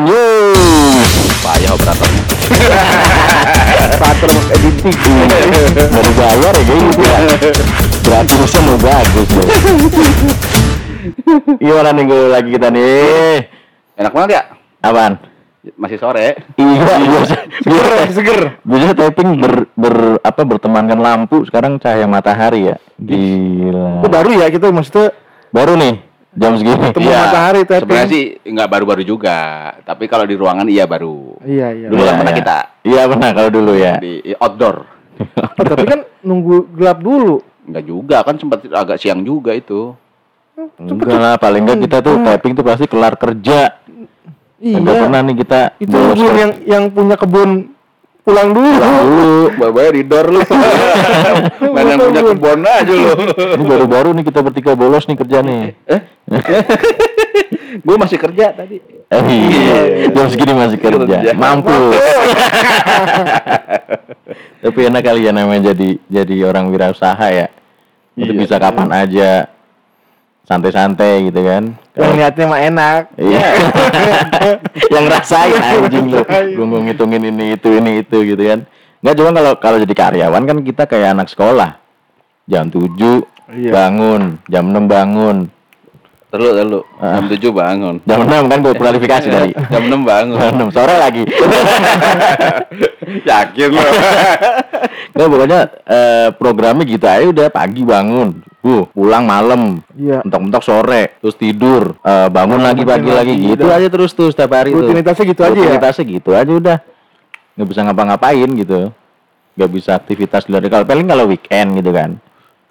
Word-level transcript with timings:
Apaan 0.00 0.16
yuk? 0.16 1.04
Payah 1.44 1.70
operatornya. 1.76 2.22
Operator 3.84 4.30
editing. 4.56 4.96
Baru 5.76 6.10
bayar 6.16 6.54
ya 6.56 6.62
kayak 6.64 6.80
gitu 6.88 7.02
ya. 7.04 7.18
Berarti 8.08 8.32
urusan 8.40 8.62
mau 8.64 8.78
bagus. 8.80 9.28
Gimana 11.60 11.88
nih 11.92 12.04
gue 12.08 12.22
lagi 12.32 12.48
kita 12.48 12.68
nih? 12.72 13.44
Enak 14.00 14.12
banget 14.16 14.30
ya? 14.40 14.42
Apaan? 14.80 15.20
Masih 15.76 16.00
sore. 16.00 16.40
Iya, 16.56 16.96
biasa, 17.04 17.36
biasa, 17.68 18.12
seger. 18.16 18.40
biasa 18.64 18.96
typing 18.96 19.36
ber, 19.36 19.68
ber 19.76 20.16
apa 20.24 20.40
bertemankan 20.48 20.96
lampu, 20.96 21.44
sekarang 21.44 21.76
cahaya 21.76 22.08
matahari 22.08 22.72
ya. 22.72 22.80
Gila. 22.96 24.00
Itu 24.00 24.08
baru 24.08 24.30
ya 24.40 24.48
kita 24.48 24.72
maksudnya 24.72 25.12
Baru 25.50 25.74
nih 25.74 25.98
jam 26.30 26.52
segini. 26.54 26.88
Temu 26.90 27.10
matahari 27.10 27.60
tapping. 27.62 27.82
Sebenarnya 27.84 28.08
sih 28.08 28.24
nggak 28.40 28.68
baru-baru 28.68 29.02
juga, 29.02 29.38
tapi 29.82 30.06
kalau 30.06 30.24
di 30.24 30.34
ruangan 30.34 30.66
iya 30.66 30.84
baru. 30.84 31.38
Iya 31.42 31.68
iya. 31.72 31.86
Dulu 31.90 31.98
Iya, 31.98 32.06
kan 32.06 32.16
pernah 32.18 32.32
iya. 32.32 32.40
kita 32.40 32.56
Iya 32.80 33.02
pernah 33.06 33.28
kalau 33.32 33.50
dulu 33.50 33.72
ya. 33.74 33.94
di 33.98 34.12
outdoor. 34.36 34.76
Oh, 35.20 35.64
tapi 35.66 35.84
kan 35.84 36.00
nunggu 36.22 36.56
gelap 36.72 36.98
dulu. 36.98 37.44
Enggak 37.66 37.84
juga 37.84 38.16
kan 38.22 38.34
sempat 38.34 38.64
agak 38.64 38.96
siang 38.96 39.20
juga 39.20 39.52
itu. 39.52 39.92
Enggak 40.76 41.16
lah, 41.16 41.34
paling 41.36 41.64
enggak 41.64 41.78
kita 41.84 41.96
tuh 42.00 42.20
typing 42.20 42.52
tuh 42.52 42.64
pasti 42.64 42.84
kelar 42.84 43.14
kerja. 43.14 43.80
Enggak 44.60 44.92
Iya. 44.92 45.02
pernah 45.04 45.20
nih 45.24 45.36
kita 45.38 45.60
Itu 45.78 45.96
yang 46.36 46.52
yang 46.64 46.84
punya 46.88 47.16
kebun 47.16 47.72
pulang 48.22 48.48
dulu. 48.52 48.70
dulu. 48.70 49.50
Bawa 49.58 49.90
di 49.92 50.02
door 50.04 50.26
lu. 50.30 50.40
Main 51.74 51.86
yang 51.90 52.00
punya 52.10 52.22
kebun 52.32 52.60
aja 52.62 52.92
lu. 52.94 53.10
Ini 53.58 53.64
baru-baru 53.64 54.08
nih 54.16 54.24
kita 54.28 54.40
bertiga 54.44 54.72
bolos 54.76 55.04
nih 55.08 55.16
kerja 55.18 55.38
nih. 55.42 55.62
Gue 57.86 57.96
masih 57.96 58.18
kerja 58.18 58.52
tadi. 58.52 58.82
Eh, 59.10 59.22
iya. 59.30 59.78
Jam 60.10 60.26
segini 60.28 60.52
masih 60.54 60.78
kerja. 60.78 60.98
Kerja. 61.00 61.32
Mampu. 61.34 61.70
Tapi 64.60 64.80
enak 64.92 65.02
kali 65.02 65.24
ya 65.24 65.32
namanya 65.32 65.72
jadi 65.72 65.96
jadi 66.06 66.34
orang 66.44 66.68
wirausaha 66.68 67.26
ya. 67.32 67.46
Itu 68.18 68.36
Iya. 68.36 68.40
bisa 68.44 68.56
kapan 68.60 68.90
aja 68.92 69.48
santai-santai 70.50 71.30
gitu 71.30 71.46
kan. 71.46 71.78
Yang 71.94 72.12
niatnya 72.18 72.44
mah 72.50 72.60
enak. 72.66 73.02
Iya. 73.14 73.48
yang 74.98 75.04
rasain 75.06 75.62
anjing 75.62 76.10
lu. 76.10 76.26
Gue 76.26 76.66
mau 76.66 76.82
ngitungin 76.82 77.22
ini 77.22 77.54
itu 77.54 77.70
ini 77.70 78.02
itu 78.02 78.18
gitu 78.26 78.42
kan. 78.42 78.66
Enggak 78.98 79.14
cuma 79.14 79.30
kalau 79.30 79.52
kalau 79.62 79.78
jadi 79.78 79.94
karyawan 79.94 80.42
kan 80.42 80.58
kita 80.66 80.90
kayak 80.90 81.14
anak 81.14 81.30
sekolah. 81.30 81.78
Jam 82.50 82.66
7 82.66 82.82
Iya. 83.50 83.74
bangun, 83.74 84.38
jam 84.46 84.70
6 84.70 84.86
bangun. 84.86 85.50
Terus 86.30 86.50
terus. 86.54 86.82
Jam 87.02 87.24
7 87.26 87.50
bangun. 87.50 87.94
Jam 88.06 88.18
6 88.22 88.46
kan 88.50 88.58
gue 88.62 88.74
kualifikasi 88.74 89.26
tadi. 89.26 89.50
Jam 89.54 89.82
6 89.86 90.02
bangun. 90.06 90.38
Jam 90.38 90.70
6 90.70 90.74
sore 90.74 90.94
lagi. 90.98 91.22
Yakin 93.26 93.68
lu. 93.74 93.82
Nggak 95.14 95.28
pokoknya 95.30 95.60
eh, 95.90 96.28
programnya 96.38 96.86
gitu 96.86 97.06
aja 97.06 97.26
udah 97.26 97.46
pagi 97.50 97.82
bangun. 97.82 98.49
Uh, 98.60 98.84
pulang 98.92 99.24
malam. 99.24 99.80
Iya. 99.96 100.20
Mentok-mentok 100.20 100.60
sore, 100.60 101.16
terus 101.16 101.32
tidur, 101.40 101.96
eh, 102.04 102.28
bangun 102.28 102.60
lagi 102.60 102.84
pagi 102.84 103.08
lagi 103.08 103.32
lagi, 103.32 103.56
gitu 103.56 103.64
udah. 103.64 103.80
aja 103.80 103.88
terus 103.88 104.10
tuh 104.12 104.28
setiap 104.28 104.52
hari 104.52 104.76
tuh. 104.76 104.84
Rutinitasnya 104.84 105.24
gitu 105.32 105.40
aja 105.40 105.56
ya? 105.56 105.56
Rutinitasnya 105.64 106.04
gitu 106.04 106.30
aja 106.36 106.52
udah. 106.52 106.76
Nggak 107.56 107.68
bisa 107.72 107.80
ngapa-ngapain 107.88 108.48
gitu. 108.52 108.78
Nggak 109.56 109.70
bisa 109.72 109.90
aktivitas 109.96 110.44
di 110.44 110.52
luar. 110.52 110.68
Kalau 110.68 110.84
paling 110.84 111.08
kalau 111.08 111.24
weekend 111.24 111.68
gitu 111.80 111.88
kan. 111.88 112.20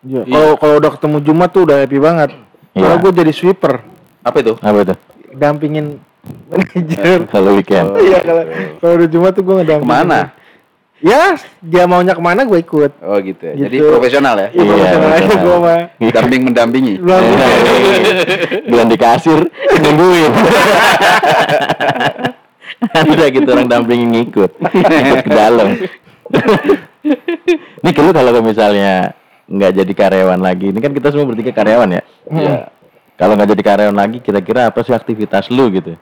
Iya. 0.05 0.21
Kalau 0.29 0.51
kalau 0.61 0.75
udah 0.77 0.91
ketemu 0.93 1.17
Jumat 1.25 1.49
tuh 1.51 1.61
udah 1.65 1.77
happy 1.81 1.97
banget. 1.97 2.29
Iya. 2.77 2.81
Kalau 2.85 2.95
gue 3.01 3.11
jadi 3.25 3.31
sweeper, 3.33 3.73
Apa 4.21 4.37
itu? 4.45 4.53
Apa 4.61 4.77
itu? 4.85 4.95
dampingin 5.29 5.85
manajer. 6.53 7.25
Kalau 7.33 7.57
weekend. 7.57 7.97
Iya 7.97 8.19
kalau 8.21 8.43
kalau 8.77 8.93
udah 8.93 9.09
Jumat 9.09 9.31
tuh 9.33 9.41
gue 9.41 9.55
ngedampingin. 9.57 9.89
Ke 9.89 10.05
mana? 10.05 10.19
Ya, 10.99 11.31
dia 11.63 11.87
maunya 11.87 12.11
ke 12.11 12.19
mana 12.19 12.43
gue 12.43 12.59
ikut. 12.59 12.91
Oh 12.99 13.15
gitu 13.23 13.39
ya. 13.39 13.55
Jadi 13.55 13.75
Gitu. 13.79 13.87
profesional 13.87 14.35
ya. 14.35 14.47
Iya, 14.51 14.59
Iya, 14.59 14.73
profesional 14.75 15.11
aja 15.15 15.35
gue 15.39 15.57
mah. 15.63 15.81
Damping 16.11 16.41
mendampingi. 16.43 16.93
Bilang, 16.99 17.23
Bulan 18.67 18.87
di 18.91 18.97
kasir 18.99 19.39
nungguin. 19.79 20.31
Udah 23.09 23.27
gitu 23.31 23.47
orang 23.47 23.67
dampingin 23.71 24.09
ngikut. 24.11 24.51
Ikut 24.59 25.17
ke 25.23 25.31
dalam. 25.31 25.67
Ini 27.79 27.91
kalau 27.95 28.11
kalau 28.11 28.43
misalnya 28.43 29.15
nggak 29.49 29.71
jadi 29.81 29.93
karyawan 29.95 30.39
lagi, 30.43 30.69
ini 30.69 30.79
kan 30.83 30.91
kita 30.91 31.09
semua 31.09 31.25
bertiga 31.31 31.55
karyawan 31.55 31.89
ya. 31.95 32.01
Iya. 32.27 32.55
Kalau 33.15 33.33
nggak 33.39 33.49
jadi 33.55 33.63
karyawan 33.63 33.97
lagi, 33.97 34.17
kira-kira 34.19 34.67
apa 34.67 34.79
sih 34.83 34.91
aktivitas 34.91 35.47
lu 35.47 35.67
gitu? 35.71 35.95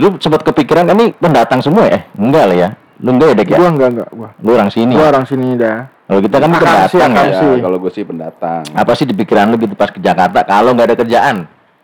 Lu 0.00 0.16
sempat 0.16 0.44
kepikiran 0.44 0.88
ini 0.96 1.12
pendatang 1.12 1.60
semua 1.60 1.88
ya? 1.88 2.00
Enggak 2.16 2.44
lah 2.48 2.56
ya. 2.56 2.70
Lu 3.00 3.16
enggak 3.16 3.28
ya, 3.32 3.34
Dek 3.40 3.48
ya? 3.48 3.58
Gua 3.58 3.70
enggak 3.72 3.90
enggak 3.96 4.10
gua. 4.12 4.28
Lu 4.44 4.50
orang 4.52 4.70
sini. 4.70 4.92
Gua 4.92 5.06
orang 5.08 5.24
sini 5.24 5.56
dah. 5.56 5.78
Kalau 6.10 6.20
kita 6.26 6.36
kan 6.42 6.48
pendatang 6.50 7.10
ya. 7.14 7.22
Ya, 7.30 7.62
kalau 7.62 7.76
gue 7.78 7.92
sih 7.94 8.02
pendatang. 8.02 8.62
Apa 8.74 8.92
sih 8.98 9.06
di 9.06 9.14
pikiran 9.14 9.46
lu 9.46 9.56
gitu 9.62 9.78
pas 9.78 9.94
ke 9.94 10.02
Jakarta 10.02 10.42
kalau 10.42 10.74
nggak 10.74 10.88
ada 10.90 10.96
kerjaan? 10.98 11.36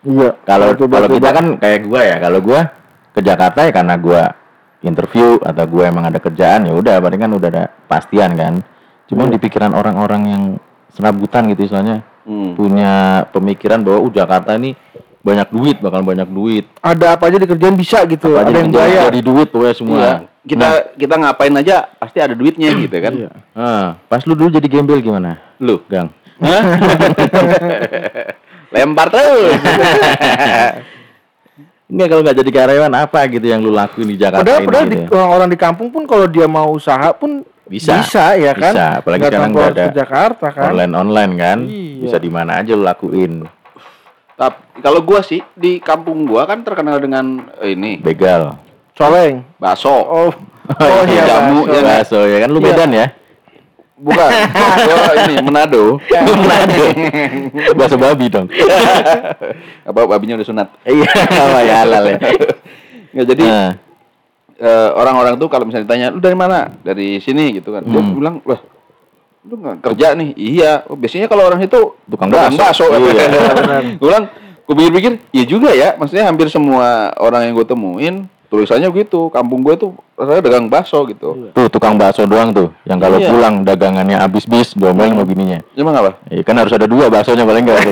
Iya. 0.03 0.31
Kalau 0.43 0.75
kalau 0.75 1.09
kita 1.09 1.31
coba. 1.31 1.39
kan 1.39 1.47
kayak 1.63 1.81
gua 1.87 2.01
ya, 2.03 2.17
kalau 2.19 2.39
gua 2.43 2.61
ke 3.15 3.21
Jakarta 3.23 3.59
ya 3.65 3.73
karena 3.73 3.95
gua 3.97 4.23
interview 4.83 5.39
atau 5.41 5.65
gua 5.71 5.89
emang 5.89 6.05
ada 6.11 6.19
kerjaan 6.19 6.67
ya 6.67 6.75
udah, 6.75 6.99
berarti 6.99 7.19
kan 7.23 7.31
udah 7.33 7.49
ada 7.49 7.65
pastian 7.87 8.35
kan. 8.35 8.55
Cuma 9.07 9.31
di 9.31 9.39
pikiran 9.39 9.73
orang-orang 9.73 10.23
yang 10.27 10.43
serabutan 10.91 11.47
gitu 11.55 11.71
istilahnya 11.71 12.03
Hmm. 12.27 12.59
punya 12.59 13.23
pemikiran 13.31 13.87
bahwa 13.87 14.03
uh 14.03 14.11
Jakarta 14.11 14.59
ini 14.59 14.75
banyak 15.23 15.47
duit, 15.55 15.77
bakal 15.79 16.03
banyak 16.03 16.27
duit. 16.27 16.67
ada 16.83 17.15
apa 17.15 17.31
aja 17.31 17.39
dikerjain 17.39 17.79
bisa 17.79 18.03
gitu. 18.11 18.35
Apa 18.35 18.51
ada 18.51 18.59
yang 18.59 18.75
bayar. 18.75 19.15
jadi 19.15 19.21
duit 19.23 19.49
pokoknya 19.55 19.75
semua. 19.79 19.99
Iya. 20.03 20.15
Kita 20.47 20.95
kita 20.95 21.15
ngapain 21.19 21.51
aja 21.53 21.91
pasti 21.93 22.23
ada 22.23 22.33
duitnya 22.33 22.71
gitu 22.87 22.97
kan. 22.97 23.13
Iya. 23.13 23.31
Nah, 23.53 23.99
pas 24.07 24.23
lu 24.23 24.33
dulu 24.33 24.49
jadi 24.49 24.69
gembel 24.71 25.03
gimana? 25.03 25.43
Lu 25.59 25.83
Gang. 25.91 26.09
lempar 28.73 29.09
terus. 29.09 29.57
Enggak 31.87 32.07
kalau 32.11 32.23
nggak 32.27 32.39
jadi 32.43 32.51
karyawan 32.51 32.95
apa 32.99 33.21
gitu 33.31 33.47
yang 33.47 33.63
lu 33.63 33.71
lakuin 33.71 34.11
di 34.11 34.19
Jakarta 34.19 34.43
Padahal, 34.43 34.59
ini 34.59 34.67
padahal 34.67 34.85
gitu 34.85 34.95
di, 34.99 35.15
orang-orang 35.15 35.49
di 35.55 35.59
kampung 35.59 35.89
pun 35.95 36.03
kalau 36.03 36.27
dia 36.27 36.51
mau 36.51 36.75
usaha 36.75 37.15
pun 37.15 37.47
Bisa. 37.63 38.03
bisa 38.03 38.35
ya 38.35 38.53
kan. 38.59 38.75
Bisa, 38.75 38.87
apalagi 38.99 39.21
Nggak 39.23 39.31
sekarang 39.31 39.51
nggak 39.55 39.71
ada 39.71 39.85
ke 39.87 39.95
Jakarta 39.95 40.47
kan. 40.51 40.65
online 40.75 40.95
online 40.99 41.33
kan 41.39 41.59
Iya. 41.63 42.03
bisa 42.03 42.17
di 42.19 42.27
mana 42.27 42.59
aja 42.59 42.75
lu 42.75 42.83
lakuin 42.83 43.47
Tapi 44.35 44.59
kalau 44.83 45.01
gua 45.01 45.23
sih 45.23 45.39
di 45.55 45.79
kampung 45.79 46.27
gua 46.27 46.43
kan 46.45 46.67
terkenal 46.67 46.99
dengan 46.99 47.47
ini 47.63 48.03
begal 48.03 48.59
Soleng. 48.97 49.45
bakso. 49.57 49.93
Oh. 49.93 50.31
Oh, 50.67 51.07
iya, 51.07 51.23
jamu, 51.25 51.63
bakso. 51.63 51.71
ya 51.71 51.79
kan? 51.79 51.87
bakso 51.95 52.19
ya 52.25 52.39
kan 52.41 52.49
lu 52.51 52.59
Iya. 52.59 52.67
Medan 52.67 52.91
ya 52.93 53.07
Bukan. 53.97 54.29
gua 54.83 55.13
ini 55.23 55.35
Manado. 55.41 55.83
Manado 56.11 56.85
bakso 57.79 57.97
babi 57.97 58.27
dong 58.27 58.51
Apa 59.85 60.01
babinya 60.05 60.35
udah 60.35 60.45
sunat. 60.45 60.69
iya 60.83 61.07
apa 61.07 61.59
ya 61.63 61.75
halal 61.81 62.05
ya 62.07 62.19
Ya, 63.15 63.23
jadi 63.25 63.43
Nah, 63.43 63.71
eh, 64.59 64.89
orang-orang 64.93 65.37
tuh 65.37 65.49
kalau 65.49 65.65
misalnya 65.65 65.87
ditanya, 65.87 66.07
"Lu 66.11 66.19
dari 66.19 66.35
mana?" 66.35 66.69
Dari 66.79 67.17
sini 67.17 67.49
gitu 67.55 67.73
kan. 67.73 67.81
Dia 67.83 67.97
Hmm. 67.97 68.13
bilang, 68.13 68.37
"Lah, 68.43 68.61
lu 69.43 69.57
nggak 69.57 69.77
kerja 69.81 70.13
nih?" 70.13 70.37
Iya. 70.37 70.85
Oh, 70.85 70.97
biasanya 70.97 71.25
kalau 71.25 71.45
orang 71.45 71.63
itu 71.63 71.97
Tukang 72.05 72.29
bakso. 72.29 72.59
bakso. 72.59 72.85
Iya. 72.93 73.25
Gue 73.97 74.05
bilang, 74.05 74.25
gue 74.61 74.75
pikir-pikir, 74.75 75.13
iya 75.31 75.45
juga 75.47 75.73
ya. 75.73 75.97
Maksudnya 75.97 76.27
hampir 76.27 76.51
semua 76.51 77.09
orang 77.17 77.49
yang 77.49 77.55
gue 77.55 77.65
temuin 77.65 78.29
tulisannya 78.47 78.89
gitu. 78.93 79.29
Kampung 79.29 79.61
gue 79.61 79.75
tuh 79.77 79.91
rasanya 80.17 80.41
dagang 80.41 80.67
bakso 80.67 81.05
gitu. 81.05 81.53
tuh 81.53 81.67
tukang 81.69 81.95
bakso 81.95 82.25
doang 82.25 82.49
tuh 82.49 82.73
yang 82.85 82.97
kalau 82.97 83.21
Iya. 83.21 83.29
pulang 83.29 83.61
dagangannya 83.63 84.17
habis 84.17 84.49
bis 84.49 84.73
diomelin 84.73 85.13
sama 85.13 85.29
bininya 85.29 85.61
Emang 85.77 85.93
apa? 85.93 86.17
Iya 86.33 86.41
kan 86.41 86.57
harus 86.57 86.73
ada 86.73 86.89
dua 86.89 87.13
baksonya 87.13 87.45
paling 87.45 87.69
enggak 87.69 87.85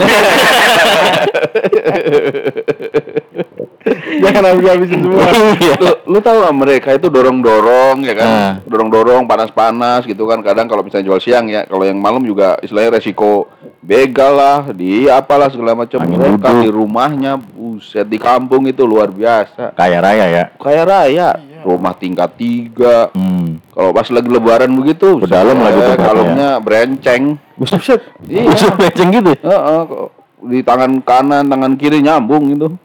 Jangan 4.25 4.43
habis-habisin 4.47 4.99
semua. 5.05 5.21
Iya. 5.61 5.75
lu, 5.77 5.93
lu 6.09 6.19
tahu 6.21 6.37
nggak 6.41 6.57
mereka 6.57 6.89
itu 6.97 7.07
dorong-dorong 7.09 8.01
ya 8.03 8.15
kan? 8.17 8.27
Ah. 8.27 8.53
Dorong-dorong, 8.65 9.29
panas-panas 9.29 10.05
gitu 10.05 10.25
kan. 10.25 10.41
Kadang 10.41 10.67
kalau 10.67 10.81
misalnya 10.81 11.07
jual 11.07 11.21
siang 11.21 11.47
ya, 11.47 11.69
kalau 11.69 11.85
yang 11.85 12.01
malam 12.01 12.25
juga 12.25 12.57
istilahnya 12.61 12.97
resiko 12.97 13.49
begal 13.81 14.33
lah, 14.35 14.73
di 14.73 15.07
apalah 15.07 15.53
segala 15.53 15.77
macam. 15.77 16.01
Mereka 16.01 16.65
di 16.65 16.69
rumahnya, 16.73 17.37
buset 17.75 18.07
di 18.07 18.17
kampung 18.17 18.65
itu 18.65 18.83
luar 18.83 19.09
biasa. 19.09 19.75
kaya 19.75 19.99
raya 19.99 20.27
ya 20.27 20.45
Kaya 20.55 20.83
raya, 20.83 21.29
rumah 21.61 21.93
tingkat 21.93 22.31
tiga. 22.35 23.11
hmm. 23.11 23.59
Kalau 23.69 23.91
pas 23.91 24.07
lagi 24.07 24.29
lebaran 24.29 24.71
begitu, 24.73 25.19
Ke 25.19 25.27
dalam 25.27 25.59
lagi 25.59 25.77
tuh 25.77 25.87
katanya. 25.91 26.05
kalungnya 26.05 26.51
berenceng. 26.59 27.25
Buset. 27.55 28.01
Iya. 28.25 28.47
Buset, 28.47 28.73
beceng 28.75 29.11
gitu 29.11 29.35
Heeh, 29.35 29.81
kok 29.85 30.09
di 30.45 30.61
tangan 30.61 31.01
kanan, 31.01 31.45
tangan 31.45 31.73
kiri 31.75 31.99
nyambung 31.99 32.53
gitu. 32.53 32.77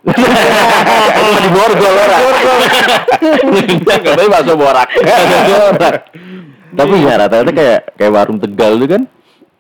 di 1.35 1.49
borgol 1.49 1.93
orang 1.93 2.23
Katanya 3.85 4.29
bakso 4.29 4.53
borak. 4.55 4.87
Tapi 6.69 6.93
ya 7.01 7.13
rata-rata 7.17 7.51
kayak 7.51 7.79
kayak 7.93 8.11
warung 8.11 8.39
Tegal 8.39 8.77
tuh 8.77 8.89
kan. 8.89 9.03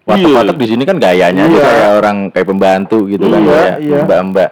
Warteg-warteg 0.05 0.57
di 0.57 0.67
sini 0.67 0.83
kan 0.83 0.97
gayanya 0.97 1.45
Iya. 1.45 1.61
kayak 1.61 1.89
orang 1.99 2.17
kayak 2.31 2.47
pembantu 2.47 3.05
gitu 3.05 3.25
kan 3.27 3.39
Iya, 3.39 3.51
kayak 3.51 3.75
iya. 3.79 3.99
mbak-mbak. 4.01 4.49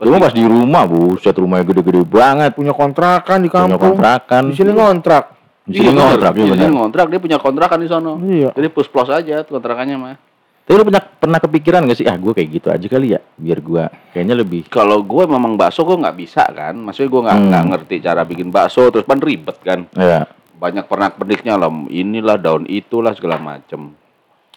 Cuma 0.00 0.16
pas 0.18 0.32
di 0.32 0.40
rumah, 0.40 0.84
buset 0.84 1.32
rumahnya 1.32 1.64
gede-gede 1.66 2.02
banget. 2.02 2.56
Punya 2.56 2.72
kontrakan 2.72 3.38
di 3.38 3.46
Punya 3.46 3.68
kampung. 3.68 3.94
kontrakan. 3.94 4.42
Di 4.48 4.54
sini 4.54 4.72
ngontrak. 4.72 5.24
Di 5.62 5.76
sini 5.76 5.92
ngontrak, 5.92 6.32
Di 6.32 6.40
iya 6.40 6.46
sini 6.48 6.56
benar. 6.58 6.72
ngontrak, 6.74 7.06
dia 7.06 7.20
punya 7.20 7.36
kontrakan 7.36 7.78
di 7.78 7.86
sono. 7.86 8.12
Iya. 8.18 8.50
Jadi 8.50 8.68
plus 8.68 8.88
plus 8.88 9.06
aja 9.06 9.44
tuh 9.44 9.54
kontrakannya 9.54 9.96
mah. 9.96 10.16
Tapi 10.60 10.72
lu 10.72 10.84
pernah, 10.84 11.02
pernah 11.02 11.38
kepikiran 11.38 11.82
gak 11.84 11.94
sih, 11.94 12.06
ah 12.06 12.14
gue 12.14 12.30
kayak 12.30 12.48
gitu 12.52 12.68
aja 12.70 12.86
kali 12.86 13.10
ya, 13.10 13.20
biar 13.34 13.58
gue 13.58 13.84
kayaknya 14.10 14.34
lebih 14.36 14.60
Kalau 14.68 15.02
gue 15.02 15.24
memang 15.26 15.54
bakso 15.54 15.82
gue 15.82 15.98
nggak 15.98 16.14
bisa 16.16 16.46
kan, 16.46 16.78
maksudnya 16.78 17.10
gue 17.10 17.22
nggak 17.22 17.36
Hmm. 17.36 17.46
nggak 17.48 17.64
ngerti 17.66 17.94
cara 17.98 18.22
bikin 18.22 18.48
bakso, 18.48 18.86
terus 18.86 19.02
kan 19.02 19.18
ribet 19.18 19.58
kan. 19.60 19.90
ya. 19.92 20.30
banyak 20.54 20.84
pernak 20.84 21.16
perniknya 21.16 21.56
lah 21.56 21.72
inilah 21.88 22.36
daun 22.36 22.68
itulah 22.68 23.10
segala 23.12 23.36
macem 23.36 23.96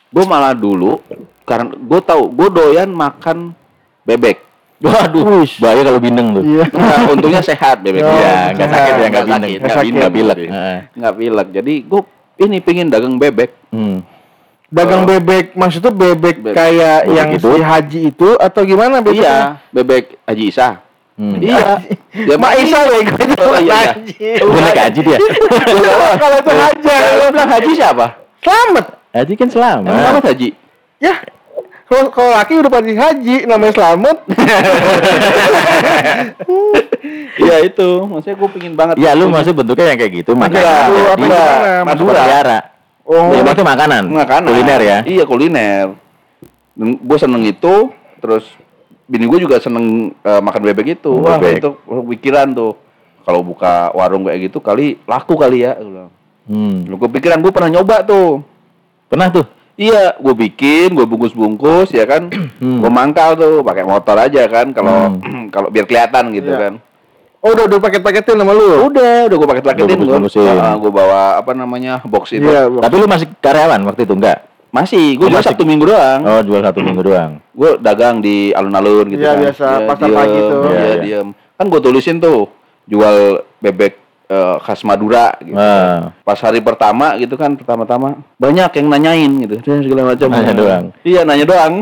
gue 0.06 0.24
malah 0.24 0.52
dulu 0.52 1.00
karena 1.42 1.72
gue 1.72 2.00
tahu 2.04 2.28
gue 2.30 2.50
doyan 2.52 2.92
makan 2.92 3.56
bebek 4.04 4.44
Waduh, 4.84 5.24
Wih. 5.40 5.52
bahaya 5.58 5.82
kalau 5.82 5.98
bindeng 5.98 6.28
tuh. 6.32 6.44
Iya. 6.44 6.66
Nah, 6.76 7.08
untungnya 7.08 7.40
sehat 7.40 7.80
bebek 7.80 8.02
Oh, 8.02 8.12
Iya, 8.12 8.52
nggak 8.52 8.68
sakit 8.68 8.92
ya, 8.92 8.98
nggak 9.00 9.10
Nggak 9.10 9.24
bindeng, 9.24 9.42
sakit, 9.42 9.56
nggak 9.56 9.64
nggak 9.64 9.80
bindeng, 9.80 9.96
nggak 9.96 10.14
pilek. 10.14 10.38
bindeng. 10.38 10.52
Heeh. 10.54 10.80
nggak 10.94 11.14
pilek 11.16 11.48
jadi 11.50 11.74
gue 11.82 12.02
ini 12.40 12.58
pingin 12.60 12.88
dagang 12.88 13.16
bebek 13.16 13.52
Hmm. 13.70 13.98
Dagang 14.68 15.04
bebek, 15.04 15.54
maksudnya 15.54 15.90
bebek 15.90 16.36
Bebek. 16.42 16.54
kayak 16.54 16.98
Bebek 17.04 17.14
yang 17.14 17.30
itu? 17.32 17.46
si 17.48 17.62
haji 17.62 18.00
itu 18.08 18.30
atau 18.36 18.62
gimana 18.64 19.00
bebeknya? 19.00 19.22
iya 19.22 19.38
bebek 19.72 20.04
Haji 20.24 20.46
Isa 20.46 20.70
Hmm. 21.14 21.38
iya 21.38 21.78
dia 22.26 22.36
Mak 22.36 22.54
Isa 22.58 22.80
bego 22.84 23.14
itu 23.14 23.38
Oh, 23.40 23.54
iya, 23.56 23.94
iya. 24.18 24.42
naik 24.42 24.80
haji 24.82 25.00
dia. 25.00 25.18
Kalau 26.18 26.38
itu 26.40 26.52
haji, 26.52 26.96
Lo 27.14 27.26
bilang 27.30 27.50
Haji 27.50 27.72
siapa 27.72 28.08
selamat. 28.40 28.86
Haji 29.14 29.34
kan 29.36 29.48
selama. 29.48 29.88
Emang 29.88 30.18
apa 30.18 30.28
Haji 30.28 30.50
Ya. 30.98 31.22
Kalau 31.84 32.10
kalau 32.10 32.32
laki 32.32 32.54
udah 32.56 32.72
pasti 32.72 32.94
haji, 32.94 33.36
namanya 33.44 33.74
selamat. 33.74 34.18
iya 37.36 37.56
itu 37.68 37.90
maksudnya 38.04 38.36
gue 38.36 38.50
pingin 38.52 38.74
banget 38.74 38.96
Iya, 38.98 39.12
lu 39.14 39.28
masih 39.28 39.52
bentuknya 39.52 39.92
yang 39.92 40.00
kayak 40.00 40.14
gitu, 40.16 40.32
Madura, 40.34 40.88
gimana? 41.14 41.84
masuk 41.84 41.86
Madura. 41.86 42.16
penjara. 42.18 42.60
Oh, 43.04 43.30
Ya, 43.30 43.44
berarti 43.44 43.64
makanan. 43.64 44.04
makanan 44.08 44.48
Kuliner 44.48 44.80
ya. 44.82 44.98
iya 45.04 45.24
kuliner 45.24 46.00
gue 46.74 47.18
seneng 47.20 47.44
itu 47.44 47.92
terus 48.18 48.48
bini 49.04 49.28
gue 49.28 49.38
juga 49.38 49.60
seneng 49.60 50.10
eh, 50.18 50.42
makan 50.42 50.62
bebek 50.64 50.98
itu 50.98 51.12
Wah. 51.14 51.38
Bebek 51.38 51.60
itu 51.60 51.70
pikiran 52.10 52.50
tuh 52.50 52.74
kalau 53.22 53.44
buka 53.44 53.92
warung 53.92 54.24
kayak 54.24 54.48
gitu 54.48 54.58
kali 54.58 54.98
laku 55.04 55.36
kali 55.36 55.62
ya 55.62 55.76
gue 55.76 55.86
bilang 55.86 56.12
Hmm. 56.44 56.84
lu 56.84 56.98
gue 56.98 57.08
pikiran 57.10 57.40
gue 57.40 57.52
pernah 57.52 57.72
nyoba 57.72 58.02
tuh 58.02 58.44
Pernah 59.06 59.30
tuh. 59.30 59.46
Iya 59.76 60.14
gue 60.16 60.34
bikin 60.34 60.94
gue 60.94 61.04
bungkus 61.04 61.32
bungkus 61.32 61.90
ya 61.90 62.06
kan 62.06 62.30
Hmm. 62.64 62.80
gue 62.80 62.88
mangkal 62.88 63.34
tuh 63.34 63.60
pakai 63.60 63.84
motor 63.84 64.16
aja 64.16 64.46
kan 64.46 64.72
kalau 64.72 65.20
kalau 65.54 65.68
biar 65.68 65.84
kelihatan 65.84 66.32
gitu 66.32 66.48
Iya. 66.48 66.60
kan 66.62 66.74
oh 67.40 67.52
udah 67.52 67.68
udah 67.68 67.80
paket-paketin 67.82 68.36
sama 68.36 68.54
lu. 68.54 68.88
udah 68.88 69.28
udah 69.28 69.36
gue 69.36 69.50
pakai 69.50 69.64
paketin 69.66 69.98
Udah 70.00 70.16
gue 70.24 70.80
gue 70.80 70.92
bawa 70.94 71.22
apa 71.38 71.52
namanya 71.52 72.00
box 72.02 72.32
itu 72.32 72.46
Iya, 72.46 72.72
Tapi 72.72 72.96
lu 72.96 73.06
masih 73.06 73.28
karyawan 73.36 73.84
waktu 73.84 74.08
itu 74.08 74.16
enggak? 74.16 74.40
masih 74.70 75.20
gue 75.20 75.28
Oh, 75.28 75.30
masih. 75.30 75.52
sabtu 75.52 75.64
minggu 75.64 75.86
doang 75.86 76.22
Oh, 76.24 76.42
jual 76.42 76.64
satu 76.64 76.80
minggu 76.80 77.04
doang. 77.04 77.32
gue 77.52 77.72
dagang 77.78 78.18
di 78.18 78.50
alun-alun 78.50 79.06
gitu 79.08 79.22
Iya, 79.22 79.30
kan. 79.30 79.42
biasa, 79.44 79.68
Ya, 79.68 79.86
pasar 79.86 80.08
diem, 80.08 80.18
pagi 80.18 80.40
tuh. 80.40 80.60
Iya, 80.64 80.72
Iya, 80.72 80.80
iya. 80.80 80.96
diem. 80.98 81.28
Kan 81.54 81.66
gue 81.68 81.80
tulisin 81.80 82.18
tuh 82.18 82.48
jual 82.84 83.16
bebek 83.60 83.94
eh, 84.34 84.56
khas 84.66 84.82
Madura 84.82 85.38
gitu. 85.38 85.54
Ah. 85.54 86.10
Pas 86.26 86.40
hari 86.42 86.58
pertama 86.60 87.14
gitu 87.22 87.38
kan, 87.38 87.54
pertama-tama 87.54 88.18
banyak 88.42 88.72
yang 88.82 88.88
nanyain 88.90 89.32
gitu, 89.46 89.56
dan 89.62 89.80
segala 89.86 90.02
macam. 90.14 90.28
Nanya 90.34 90.54
doang. 90.58 90.86
Iya, 91.06 91.22
nanya 91.22 91.46
doang. 91.46 91.74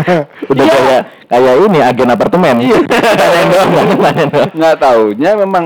Udah 0.54 0.64
Iya. 0.64 0.72
kayak 0.78 1.02
kayak 1.26 1.54
ini 1.66 1.78
agen 1.82 2.10
apartemen. 2.14 2.56
Iya. 2.62 2.78
doang, 2.86 3.14
nanya 3.18 3.44
doang. 3.50 3.88
Nggak 4.58 4.76
taunya 4.78 5.30
memang 5.34 5.64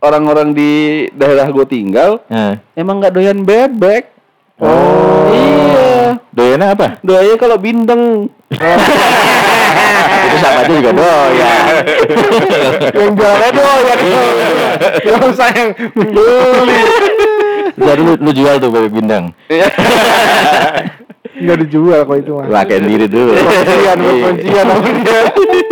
orang-orang 0.00 0.48
di 0.54 0.70
daerah 1.12 1.44
gue 1.50 1.66
tinggal 1.66 2.24
Nah. 2.30 2.56
emang 2.72 3.02
nggak 3.02 3.12
doyan 3.12 3.42
bebek. 3.42 4.04
Oh. 4.62 5.28
Iya. 5.28 6.20
Doyannya 6.30 6.68
apa? 6.72 6.86
Doyannya 7.02 7.36
kalau 7.36 7.56
bindeng. 7.58 8.30
Itu 10.20 10.36
sama 10.42 10.60
aja 10.64 10.72
juga 10.72 10.92
doyan. 10.92 11.74
yang 13.00 13.12
jualnya 13.16 13.50
doyan 13.54 13.98
yang 15.06 15.68
beli 15.94 16.80
Jadi 17.80 18.00
lu, 18.04 18.12
lu 18.20 18.30
jual 18.34 18.54
tuh 18.60 18.68
bebek 18.68 18.92
bindang. 18.92 19.24
Nggak 21.40 21.56
dijual 21.64 22.00
kok 22.04 22.16
itu 22.20 22.32
mah 22.36 22.44
Pakai 22.52 22.84
diri 22.84 23.06
dulu. 23.08 23.32
Kuncian, 23.32 23.98
kuncian 24.04 24.66
sama 24.68 24.92
dia 25.00 25.20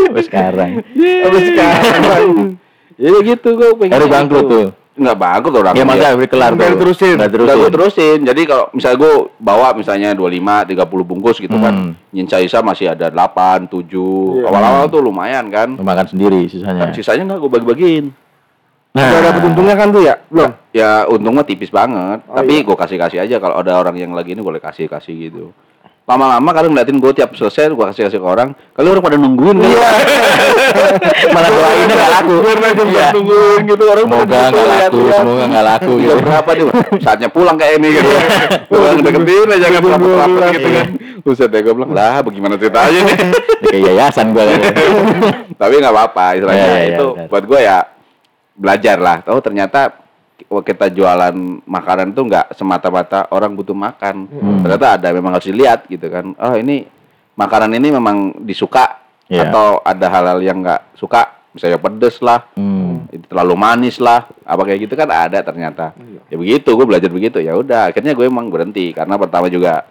Sampai 0.09 0.23
sekarang. 0.25 0.71
Sekarang 0.97 2.57
Ya 2.99 3.15
gitu 3.23 3.49
gue 3.55 3.69
pengen. 3.79 3.95
Baru 3.95 4.07
bangkrut 4.11 4.47
tuh. 4.51 4.67
Nggak 4.99 5.17
bangkrut 5.17 5.55
orang. 5.57 5.73
Ya 5.73 5.83
maksudnya 5.83 6.11
udah 6.13 6.29
kelar 6.29 6.51
Nggak 6.51 6.59
tuh. 6.61 6.75
diterusin. 6.75 7.15
Nggak 7.17 7.33
terusin. 7.33 7.57
gue 7.57 7.71
terusin. 7.71 8.19
Jadi 8.27 8.43
kalau 8.45 8.65
misalnya 8.71 8.99
gue 8.99 9.13
bawa 9.39 9.69
misalnya 9.73 10.09
25, 10.13 10.67
30 10.67 11.07
bungkus 11.07 11.37
gitu 11.39 11.55
Hmm. 11.55 11.63
kan. 11.63 11.75
Nyinca 12.11 12.37
Isa 12.39 12.59
masih 12.61 12.91
ada 12.91 13.07
8, 13.09 13.65
7. 13.65 13.87
Iya. 14.37 14.45
Awal-awal 14.45 14.85
tuh 14.89 15.01
lumayan 15.01 15.47
kan. 15.49 15.73
Lu 15.73 15.83
makan 15.83 16.05
sendiri 16.05 16.45
sisanya. 16.45 16.91
Sisanya 16.91 17.23
nggak 17.25 17.41
gue 17.41 17.51
bagi-bagiin. 17.53 18.07
Nah, 18.89 19.05
Udah 19.05 19.21
dapet 19.23 19.43
untungnya 19.45 19.77
kan 19.77 19.89
tuh 19.89 20.03
ya? 20.03 20.15
Belum? 20.27 20.51
Ya 20.73 21.07
untungnya 21.07 21.45
tipis 21.45 21.71
banget. 21.71 22.19
Oh, 22.25 22.35
Tapi 22.35 22.53
iya. 22.55 22.67
gue 22.67 22.75
kasih-kasih 22.75 23.19
aja 23.21 23.37
kalau 23.39 23.55
ada 23.57 23.77
orang 23.77 23.95
yang 23.95 24.11
lagi 24.11 24.35
ini 24.35 24.43
boleh 24.43 24.59
kasih-kasih 24.59 25.15
gitu. 25.31 25.55
Lama-lama 26.09 26.49
kadang 26.57 26.73
ngeliatin 26.73 27.05
gue 27.05 27.13
tiap 27.13 27.37
selesai 27.37 27.69
gue 27.69 27.85
kasih-kasih 27.85 28.17
ke 28.17 28.25
orang. 28.25 28.57
Kali 28.73 28.89
orang 28.89 29.05
pada 29.05 29.21
nungguin 29.21 29.61
kan. 29.61 29.69
Iya. 29.69 29.89
malah 31.37 31.51
doainnya 31.53 31.95
nggak 32.01 32.13
laku. 32.17 32.35
Iya. 32.89 33.09
Nungguin 33.13 33.61
gitu 33.69 33.83
orang 33.85 34.05
Semoga 34.09 34.25
nggak 34.25 34.69
laku, 34.73 34.99
semoga 35.13 35.45
nggak 35.53 35.65
laku 35.69 35.93
Iya 36.01 36.09
gitu. 36.09 36.25
berapa 36.25 36.51
dia? 36.57 36.73
Saatnya 37.05 37.29
pulang 37.29 37.57
kayak 37.61 37.77
ini 37.77 37.89
gitu. 38.01 38.09
Pulang 38.73 39.05
deketin 39.05 39.49
aja 39.53 39.67
kan 39.69 39.83
rapet-rapet 39.85 40.45
gitu 40.57 40.69
kan. 40.73 40.87
Buset 41.21 41.49
deh 41.53 41.61
gue 41.61 41.75
bilang, 41.77 41.93
lah 41.93 42.25
bagaimana 42.25 42.55
ceritanya 42.57 43.01
nih? 43.05 43.17
Kayak 43.69 43.85
yayasan 43.93 44.27
gua. 44.33 44.49
Tapi 45.61 45.73
nggak 45.77 45.93
apa-apa, 45.93 46.25
istilahnya 46.41 46.65
Iya, 46.65 46.73
iya, 46.73 46.89
itu 46.97 47.07
buat 47.29 47.45
gue 47.45 47.61
ya 47.61 47.79
belajar 48.57 48.97
lah. 48.97 49.17
Oh 49.29 49.45
ternyata 49.45 50.08
kita 50.39 50.87
jualan 50.89 51.35
makanan 51.63 52.13
tuh 52.13 52.25
nggak 52.25 52.47
semata-mata 52.53 53.27
orang 53.29 53.53
butuh 53.53 53.75
makan. 53.75 54.27
Hmm. 54.27 54.63
Ternyata 54.63 54.97
ada 54.97 55.09
memang 55.11 55.35
harus 55.35 55.45
dilihat 55.45 55.85
gitu 55.87 56.07
kan. 56.07 56.31
Oh 56.35 56.55
ini 56.55 56.87
makanan 57.35 57.71
ini 57.73 57.89
memang 57.91 58.17
disuka 58.41 59.03
Iya. 59.27 59.45
atau 59.45 59.83
ada 59.83 60.07
hal-hal 60.09 60.41
yang 60.41 60.59
nggak 60.59 60.97
suka, 60.97 61.21
misalnya 61.53 61.77
pedes 61.77 62.17
lah, 62.19 62.49
Hmm. 62.57 63.05
itu 63.09 63.29
terlalu 63.29 63.55
manis 63.55 63.99
lah 63.99 64.25
apa 64.41 64.63
kayak 64.63 64.89
gitu 64.89 64.95
kan 64.95 65.05
ada 65.07 65.41
ternyata 65.41 65.93
ya 66.27 66.37
begitu 66.37 66.73
gue 66.73 66.87
belajar 66.87 67.09
begitu 67.09 67.37
ya 67.39 67.53
udah 67.53 67.89
akhirnya 67.89 68.13
gue 68.13 68.25
emang 68.25 68.49
berhenti 68.49 68.89
karena 68.91 69.17
pertama 69.17 69.49
juga 69.49 69.85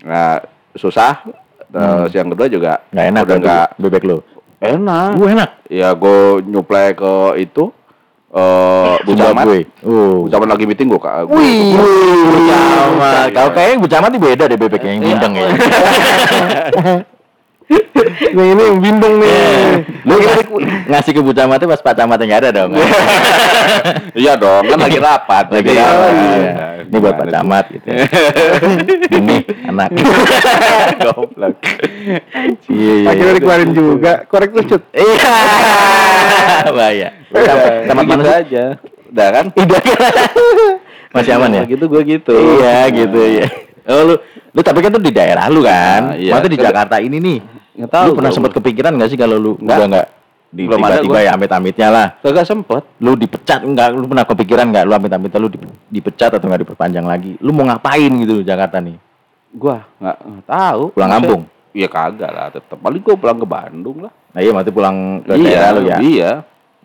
nah, 0.00 0.40
susah 0.72 1.24
terus 1.66 2.12
yang 2.12 2.28
kedua 2.28 2.46
juga 2.46 2.72
Nggak 2.88 3.06
enak 3.06 3.22
udah 3.22 3.36
nggak 3.38 3.66
bebek 3.78 4.04
lu. 4.04 4.18
enak 4.58 5.08
Gue 5.14 5.28
enak. 5.30 5.50
ya 5.68 5.88
gue 5.92 6.18
nyuplai 6.42 6.92
ke 6.92 7.12
itu 7.38 7.72
eh 8.34 8.94
Bu 9.06 9.12
Camat 9.14 9.44
gue. 9.46 9.62
Oh. 9.86 10.26
Bu 10.26 10.28
Camat 10.32 10.48
lagi 10.50 10.64
meeting 10.66 10.90
gue 10.90 11.00
kak 11.00 11.30
Wih. 11.30 11.78
Bu 12.26 12.38
Camat. 12.50 13.30
Kalau 13.30 13.50
kayaknya 13.54 13.76
Bu 13.78 13.86
Camat 13.86 14.10
beda 14.18 14.44
deh 14.50 14.58
bebeknya 14.58 14.90
yang 14.96 15.02
bindeng 15.02 15.32
ya. 15.34 15.46
Yang 18.36 18.48
ini 18.54 18.64
bindeng 18.78 19.14
nih. 19.18 19.36
Lu 20.06 20.14
ngasih, 20.20 20.46
ngasih 20.86 21.10
ke 21.16 21.20
Bu 21.24 21.32
Camat 21.34 21.58
itu 21.58 21.66
pas 21.66 21.80
Pak 21.82 21.94
Camatnya 21.98 22.24
nggak 22.26 22.40
ada 22.46 22.50
dong. 22.62 22.70
iya 24.22 24.32
dong 24.38 24.64
kan 24.70 24.78
lagi 24.78 24.98
rapat 25.02 25.44
Lagi 25.50 25.74
Jadi, 25.74 25.80
rapat, 25.82 26.10
ya, 26.14 26.22
iya. 26.22 26.54
Ini 26.86 26.96
buat 27.02 27.14
Pak 27.18 27.26
Camat 27.32 27.64
gitu. 27.74 27.86
Ini 29.18 29.36
anak. 29.66 29.88
goblok 31.06 31.56
Iya 32.70 32.94
iya. 33.02 33.08
Akhirnya 33.10 33.32
iya. 33.34 33.38
dikeluarin 33.40 33.70
juga. 33.74 34.12
Korek 34.30 34.50
tuh 34.54 34.64
cut. 34.76 34.82
Iya. 34.94 35.34
Bahaya. 36.70 37.08
Camat 37.34 37.70
camat 37.90 38.04
gitu 38.06 38.12
mana 38.14 38.22
sih? 38.22 38.40
aja 38.46 38.64
udah 39.06 39.28
kan 39.32 39.46
Udah. 39.54 39.82
Masih 41.14 41.32
aman 41.38 41.50
ya? 41.56 41.62
gitu 41.64 41.84
gue 41.88 42.02
gitu 42.04 42.34
Iya 42.36 42.78
gitu 42.92 43.20
ya. 43.22 43.46
Oh 43.86 44.02
lu 44.02 44.14
lu 44.50 44.60
tapi 44.60 44.82
kan 44.82 44.90
tuh 44.90 45.02
di 45.02 45.14
daerah 45.14 45.46
lu 45.46 45.62
kan. 45.62 46.12
Nah, 46.12 46.16
iya. 46.18 46.34
Maksudnya 46.34 46.52
di 46.52 46.60
Jakarta 46.60 46.96
ini 46.98 47.16
nih. 47.22 47.38
Nggak 47.76 47.90
tahu 47.92 48.04
lu 48.08 48.12
pernah 48.16 48.32
sempat 48.32 48.52
kepikiran 48.56 48.92
nggak 48.96 49.10
sih 49.12 49.18
kalau 49.20 49.36
lu 49.36 49.52
Nggak. 49.60 49.76
udah 49.76 49.86
nggak 49.86 50.06
di 50.46 50.62
Belum 50.64 50.78
tiba-tiba 50.80 51.18
ya 51.20 51.30
amit-amitnya 51.34 51.88
lah. 51.90 52.06
kagak 52.22 52.46
sempet 52.46 52.82
Lu 53.02 53.12
dipecat 53.12 53.60
enggak? 53.60 53.92
Lu 53.92 54.06
pernah 54.06 54.24
kepikiran 54.24 54.72
nggak 54.72 54.84
lu 54.86 54.92
amit-amitnya 54.94 55.38
lu 55.42 55.50
di- 55.52 55.60
dipecat 55.90 56.32
atau 56.32 56.46
nggak 56.46 56.62
diperpanjang 56.64 57.04
lagi? 57.04 57.36
Lu 57.42 57.50
mau 57.52 57.66
ngapain 57.66 58.08
gitu 58.08 58.40
di 58.40 58.46
Jakarta 58.46 58.80
nih? 58.80 58.96
Gua 59.52 59.84
nggak 60.00 60.16
nggak 60.16 60.46
tahu. 60.46 60.82
Pulang 60.96 61.12
kampung? 61.12 61.42
Iya 61.76 61.88
kagak 61.92 62.30
lah, 62.32 62.48
tetap 62.48 62.78
paling 62.80 63.04
gua 63.04 63.16
pulang 63.20 63.36
ke 63.36 63.44
Bandung 63.46 63.98
lah. 64.00 64.12
Nah 64.32 64.40
iya 64.40 64.50
maksudnya 64.54 64.72
pulang 64.72 64.96
ke 65.20 65.32
iya, 65.36 65.44
daerah 65.44 65.70
lu 65.76 65.80
ya. 65.84 65.98
Iya. 66.00 66.30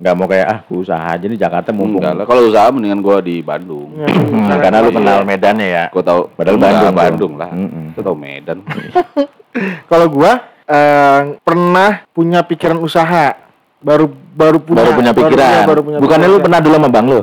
Nggak 0.02 0.14
mau 0.18 0.28
kayak 0.28 0.48
ah 0.50 0.60
usaha 0.68 1.06
aja 1.08 1.26
di 1.30 1.38
Jakarta 1.38 1.70
mumpung. 1.72 2.02
Enggak 2.02 2.16
lah, 2.18 2.26
kalau 2.28 2.42
usaha 2.50 2.68
mendingan 2.74 3.00
gua 3.00 3.22
di 3.24 3.40
Bandung. 3.40 3.94
Hmm, 3.96 4.52
karena 4.58 4.84
lu 4.84 4.92
kenal 4.92 5.24
Medannya 5.24 5.68
ya. 5.70 5.86
Gua 5.94 6.04
tahu 6.04 6.22
Padahal 6.34 6.58
Bandung. 6.60 6.96
Bandung 6.98 7.34
lah. 7.40 7.50
Mm-mm. 7.54 7.96
Gua 7.96 8.04
tahu 8.04 8.18
Medan. 8.20 8.58
Kalau 9.92 10.08
gua 10.12 10.51
eh, 10.72 11.20
pernah 11.40 11.92
punya 12.10 12.40
pikiran 12.42 12.80
usaha. 12.80 13.36
baru 13.82 14.06
baru 14.32 14.58
punya 14.58 14.78
baru 14.78 14.92
punya 14.94 15.12
pikiran. 15.12 15.50
iya, 15.52 15.66
baru 15.66 15.82
punya 15.82 15.98
Bukannya 15.98 16.24
lu 16.24 16.32
pikiran. 16.32 16.46
pernah 16.46 16.60
dulu 16.62 16.76
sama 16.78 16.90
bang 16.90 17.06
lu? 17.08 17.22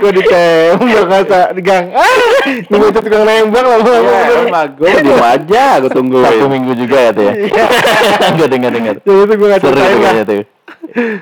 gue 0.00 0.12
ditembak 0.14 1.06
kata 1.06 1.40
di 1.52 1.62
gang 1.62 1.92
ah 1.92 2.14
ini 2.48 2.72
bocah 2.74 3.00
tukang 3.00 3.22
nembak 3.22 3.62
lah 3.62 3.78
Ya, 3.80 4.20
emang 4.42 4.68
gue 4.74 4.88
diem 4.98 5.20
aja, 5.20 5.64
gue 5.78 5.90
tungguin. 5.90 6.24
Sabtu 6.24 6.46
minggu 6.46 6.72
juga 6.74 6.96
ya 6.98 7.10
tuh 7.10 7.22
ya. 7.22 7.32
Enggak 8.32 8.48
dengar 8.50 8.70
dengar. 8.70 8.94
ya 8.98 9.12
itu 9.14 9.34
gue 9.34 9.48
gak 9.48 9.60
Seru 9.60 9.72
ceritain 9.72 9.96
tuh 10.20 10.36
lah. 10.36 10.46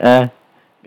Eh, 0.01 0.23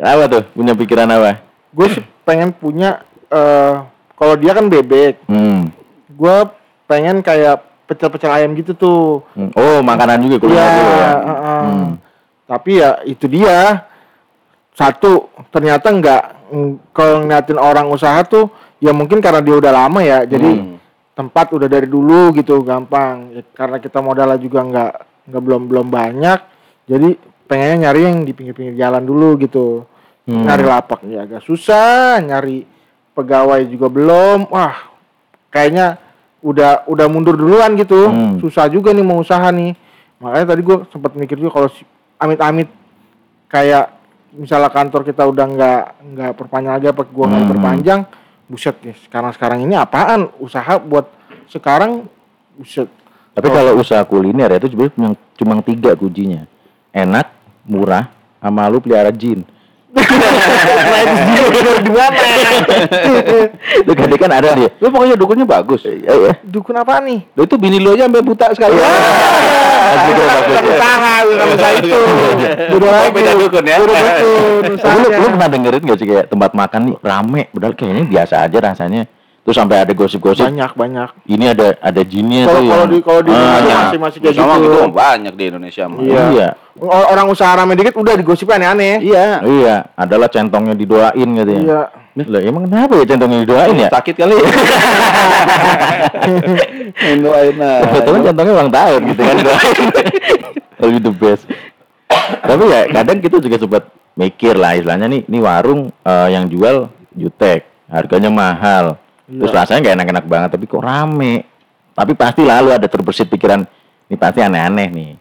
apa 0.01 0.23
tuh? 0.27 0.43
Punya 0.51 0.73
pikiran 0.73 1.07
apa? 1.09 1.31
gue 1.71 1.87
pengen 2.21 2.51
punya 2.51 2.99
eh 3.27 3.73
kalau 4.13 4.35
dia 4.35 4.51
kan 4.51 4.67
bebek 4.67 5.23
Hmm. 5.25 5.71
gue 6.09 6.37
pengen 6.85 7.19
kayak 7.21 7.63
pecel-pecel 7.91 8.31
ayam 8.31 8.55
gitu 8.55 8.71
tuh 8.71 9.27
Hmm. 9.35 9.51
Oh, 9.53 9.83
makanan 9.83 10.23
juga 10.23 10.39
kuliner 10.39 10.55
Iya, 10.57 10.71
juga 10.73 10.93
ya. 10.93 11.11
heeh. 11.21 11.61
Hmm. 11.61 11.89
tapi 12.47 12.71
ya 12.77 12.89
itu 13.03 13.25
dia 13.25 13.83
satu 14.71 15.27
ternyata 15.47 15.87
nggak 15.89 16.23
mm, 16.49 16.71
kalau 16.91 17.21
ngeliatin 17.21 17.59
orang 17.59 17.87
usaha 17.87 18.23
tuh 18.23 18.47
ya 18.77 18.91
mungkin 18.91 19.19
karena 19.19 19.39
dia 19.39 19.55
udah 19.57 19.71
lama 19.71 19.99
ya 19.99 20.23
jadi 20.23 20.51
Hmm. 20.53 20.79
tempat 21.11 21.51
udah 21.51 21.67
dari 21.67 21.85
dulu 21.85 22.31
gitu 22.33 22.59
gampang 22.61 23.31
Ya, 23.31 23.43
karena 23.51 23.77
kita 23.77 23.99
modalnya 23.99 24.35
juga 24.35 24.63
nggak 24.63 24.91
nggak 25.27 25.41
belum 25.41 25.61
belum 25.67 25.87
banyak 25.87 26.39
jadi 26.87 27.09
pengennya 27.45 27.77
nyari 27.85 28.01
yang 28.01 28.17
di 28.23 28.31
pinggir-pinggir 28.31 28.75
jalan 28.75 29.03
dulu 29.03 29.35
gitu 29.37 29.83
Hmm. 30.21 30.45
nyari 30.45 30.63
lapak 30.63 31.03
ya 31.03 31.25
agak 31.25 31.41
susah 31.41 32.17
nyari 32.17 32.63
pegawai 33.11 33.65
juga 33.65 33.87
belum 33.87 34.47
wah 34.47 34.87
kayaknya 35.49 35.99
udah 36.41 36.89
udah 36.89 37.05
mundur 37.05 37.37
duluan 37.37 37.77
gitu 37.77 38.09
Hmm. 38.09 38.37
susah 38.41 38.65
juga 38.67 38.91
nih 38.91 39.05
mau 39.05 39.21
usaha 39.21 39.45
nih 39.47 39.77
makanya 40.17 40.53
tadi 40.53 40.61
gue 40.61 40.77
sempat 40.89 41.13
mikir 41.13 41.37
juga 41.37 41.51
kalau 41.55 41.69
amit-amit 42.17 42.69
kayak 43.47 43.93
misalnya 44.31 44.69
kantor 44.69 45.01
kita 45.03 45.23
udah 45.23 45.45
nggak 45.45 45.81
nggak 46.13 46.31
perpanjang 46.33 46.73
lagi 46.77 46.87
apa 46.87 47.01
gua 47.05 47.25
nggak 47.27 47.43
Hmm. 47.43 47.51
perpanjang 47.51 47.99
buset 48.47 48.75
nih 48.79 48.95
sekarang 49.05 49.31
sekarang 49.31 49.59
ini 49.61 49.75
apaan 49.75 50.31
usaha 50.37 50.75
buat 50.77 51.07
sekarang 51.47 52.07
buset 52.55 52.87
Tapi 53.31 53.47
kalau 53.47 53.79
usaha 53.79 54.03
kuliner 54.03 54.51
ya 54.51 54.59
itu 54.59 54.75
sebenarnya 54.75 54.91
cuma, 54.91 55.09
cuma 55.39 55.53
tiga 55.63 55.95
kuncinya. 55.95 56.43
Enak, 56.91 57.31
murah, 57.63 58.11
sama 58.43 58.67
lu 58.67 58.83
pelihara 58.83 59.07
jin. 59.07 59.47
Di 61.81 61.91
mana 61.91 62.23
Itu 63.83 63.91
kan 63.91 64.07
kan 64.15 64.31
ada 64.31 64.49
dia. 64.55 64.69
Lu 64.79 64.87
pokoknya 64.87 65.15
dukunnya 65.19 65.43
bagus. 65.43 65.83
Ya, 65.83 66.15
ya. 66.15 66.33
dukun 66.47 66.75
apa 66.79 67.03
nih 67.03 67.27
Lu 67.35 67.43
itu 67.43 67.55
bini 67.59 67.83
lu 67.83 67.91
aja 67.95 68.07
sampai 68.07 68.23
buta 68.23 68.47
sekali. 68.55 68.79
Asli 68.79 70.11
kira 70.15 70.23
bagus 70.31 70.55
ya. 70.55 70.61
usaha 70.63 71.15
bukan 71.27 71.47
usaha 71.51 71.71
itu 71.75 71.87
lagi 72.87 73.09
beda 73.11 73.31
dukun 73.35 73.63
ya. 73.67 73.77
beda 73.83 74.11
dukun 74.23 74.79
lu, 74.79 75.07
lu 75.11 75.27
pernah 75.35 75.49
dengerin 75.51 75.81
gak 75.83 75.97
sih 75.99 76.07
kayak 76.07 76.25
tempat 76.31 76.51
makan 76.55 76.81
nih 76.87 76.95
rame, 77.03 77.41
padahal 77.51 77.73
kayaknya 77.75 78.03
biasa 78.07 78.35
aja 78.47 78.57
rasanya. 78.63 79.03
Terus 79.51 79.59
sampai 79.59 79.83
ada 79.83 79.91
gosip-gosip 79.91 80.47
banyak 80.47 80.71
banyak 80.71 81.09
ini 81.27 81.45
ada 81.45 81.75
ada 81.77 82.01
jinnya 82.01 82.47
kalau 82.47 82.55
tuh 82.55 82.63
kalau 82.63 82.79
yang- 82.79 82.87
di 82.87 82.97
kalau 83.03 83.19
di 83.19 83.29
Ah, 83.29 83.35
Indonesia 83.35 83.59
Banyak. 83.59 83.75
masih 83.83 83.99
masih 83.99 84.17
kayak 84.17 84.31
gitu 84.31 84.55
gitu 84.63 84.79
banyak 84.87 85.33
di 85.35 85.43
Indonesia 85.43 85.83
mah. 85.85 85.99
Iya. 85.99 86.23
Iya. 86.31 86.47
Orang 86.79 87.27
usaha 87.27 87.51
rame 87.51 87.73
dikit 87.75 87.91
udah 87.93 88.15
digosipin 88.15 88.55
aneh-aneh 88.57 89.03
Iya. 89.03 89.43
Iya, 89.43 89.75
adalah 89.93 90.31
centongnya 90.31 90.71
didoain 90.71 91.29
gitu 91.35 91.51
ya. 91.51 91.59
iya 91.59 91.81
Lah 92.23 92.39
emang 92.39 92.63
kenapa 92.63 92.95
ya 92.95 93.05
centongnya 93.05 93.39
didoain 93.43 93.75
ya? 93.77 93.89
Sakit 93.89 94.15
kali 94.15 94.33
ya. 94.39 94.43
Doain 97.17 97.55
Kebetulan 97.59 98.19
centongnya 98.23 98.53
ulang 98.53 98.71
tahun 98.71 98.99
gitu 99.05 99.21
kan 99.21 99.35
doain. 99.37 99.77
Lebih 100.81 100.99
the 101.01 101.11
best. 101.13 101.43
Tapi 102.41 102.63
ya 102.65 102.81
kadang 102.89 103.19
kita 103.19 103.35
juga 103.37 103.57
sempat 103.57 103.83
mikir 104.13 104.55
lah 104.55 104.73
istilahnya 104.73 105.07
nih, 105.07 105.21
ini 105.25 105.39
warung 105.39 105.91
eh, 106.01 106.27
yang 106.29 106.47
jual 106.47 106.87
jutek, 107.11 107.67
harganya 107.85 108.31
mahal. 108.31 108.95
Terus 109.23 109.49
Iya. 109.49 109.57
rasanya 109.57 109.79
nggak 109.81 109.95
enak-enak 109.97 110.25
banget, 110.25 110.49
tapi 110.51 110.65
kok 110.65 110.81
rame. 110.81 111.33
Tapi 111.91 112.11
pasti 112.13 112.41
lalu 112.41 112.71
ada 112.71 112.85
terbersit 112.85 113.27
pikiran, 113.27 113.61
ini 114.07 114.15
pasti 114.15 114.39
aneh-aneh 114.39 114.87
nih. 114.87 115.11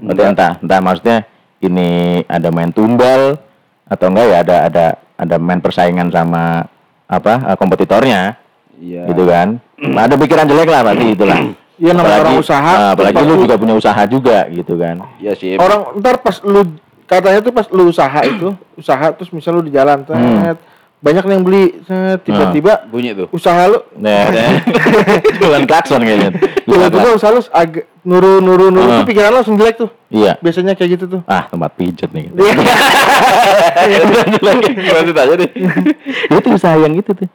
Berarti 0.00 0.22
entah, 0.24 0.52
entah 0.56 0.80
maksudnya 0.80 1.18
ini 1.58 1.88
ada 2.24 2.48
main 2.48 2.70
tumbal 2.70 3.36
atau 3.84 4.06
enggak 4.06 4.26
ya 4.26 4.36
ada 4.40 4.56
ada 4.64 4.84
ada 5.14 5.36
main 5.36 5.58
persaingan 5.58 6.08
sama 6.08 6.64
apa 7.04 7.32
eh, 7.44 7.56
kompetitornya 7.56 8.38
Iya. 8.76 9.04
gitu 9.06 9.24
kan. 9.24 9.60
ada 9.76 10.14
pikiran 10.14 10.46
jelek 10.46 10.68
lah 10.68 10.80
pasti 10.82 11.06
itulah. 11.10 11.38
Iya, 11.80 11.96
namanya 11.96 12.12
Apalagi- 12.12 12.28
orang 12.28 12.44
usaha, 12.44 12.72
ah, 12.76 12.90
apalagi 12.92 13.24
lu 13.24 13.34
juga 13.40 13.56
punya 13.56 13.72
usaha 13.72 14.02
juga 14.04 14.44
gitu 14.48 14.76
kan. 14.76 15.00
Iya 15.16 15.32
sih. 15.32 15.56
orang 15.56 15.96
ntar 15.96 16.20
pas 16.20 16.36
lu 16.44 16.76
katanya 17.02 17.40
tuh 17.40 17.50
pas 17.50 17.64
lu 17.66 17.88
usaha 17.88 18.20
itu 18.20 18.52
usaha 18.76 19.06
terus 19.10 19.32
misal 19.32 19.56
lu 19.56 19.64
di 19.64 19.72
jalan 19.72 20.04
Hmm. 20.04 20.60
Banyak 21.00 21.24
yang 21.24 21.40
beli 21.40 21.80
tiba-tiba 22.20 22.84
bunyi 22.86 23.10
tuh. 23.14 23.26
usaha 23.30 23.66
lu 23.66 23.78
Nah, 23.96 24.26
jualan 25.38 25.64
klakson 25.64 25.98
kayaknya. 25.98 26.28
tiba-tiba 26.60 27.08
usaha 27.12 27.30
lu 27.30 27.40
agak 27.46 27.84
nuru 28.02 28.38
nuru 28.38 28.68
nuru 28.68 28.86
Ah. 28.86 28.96
tuh 28.98 29.04
pikiran 29.06 29.28
lu 29.28 29.34
langsung 29.38 29.56
jelek 29.56 29.74
tuh 29.76 29.88
Iya. 30.08 30.32
biasanya 30.38 30.72
kayak 30.74 30.88
gitu 30.94 31.04
tuh 31.08 31.20
Ah, 31.24 31.44
tempat 31.46 31.70
pijet 31.72 32.10
nih. 32.10 32.28
Gitu. 32.28 32.36
Lanjut 34.90 35.14
aja 35.14 35.34
deh. 35.36 35.50
itu 36.30 36.48
usaha 36.50 36.74
yang 36.76 36.92
itu 36.92 37.10
tuh. 37.10 37.28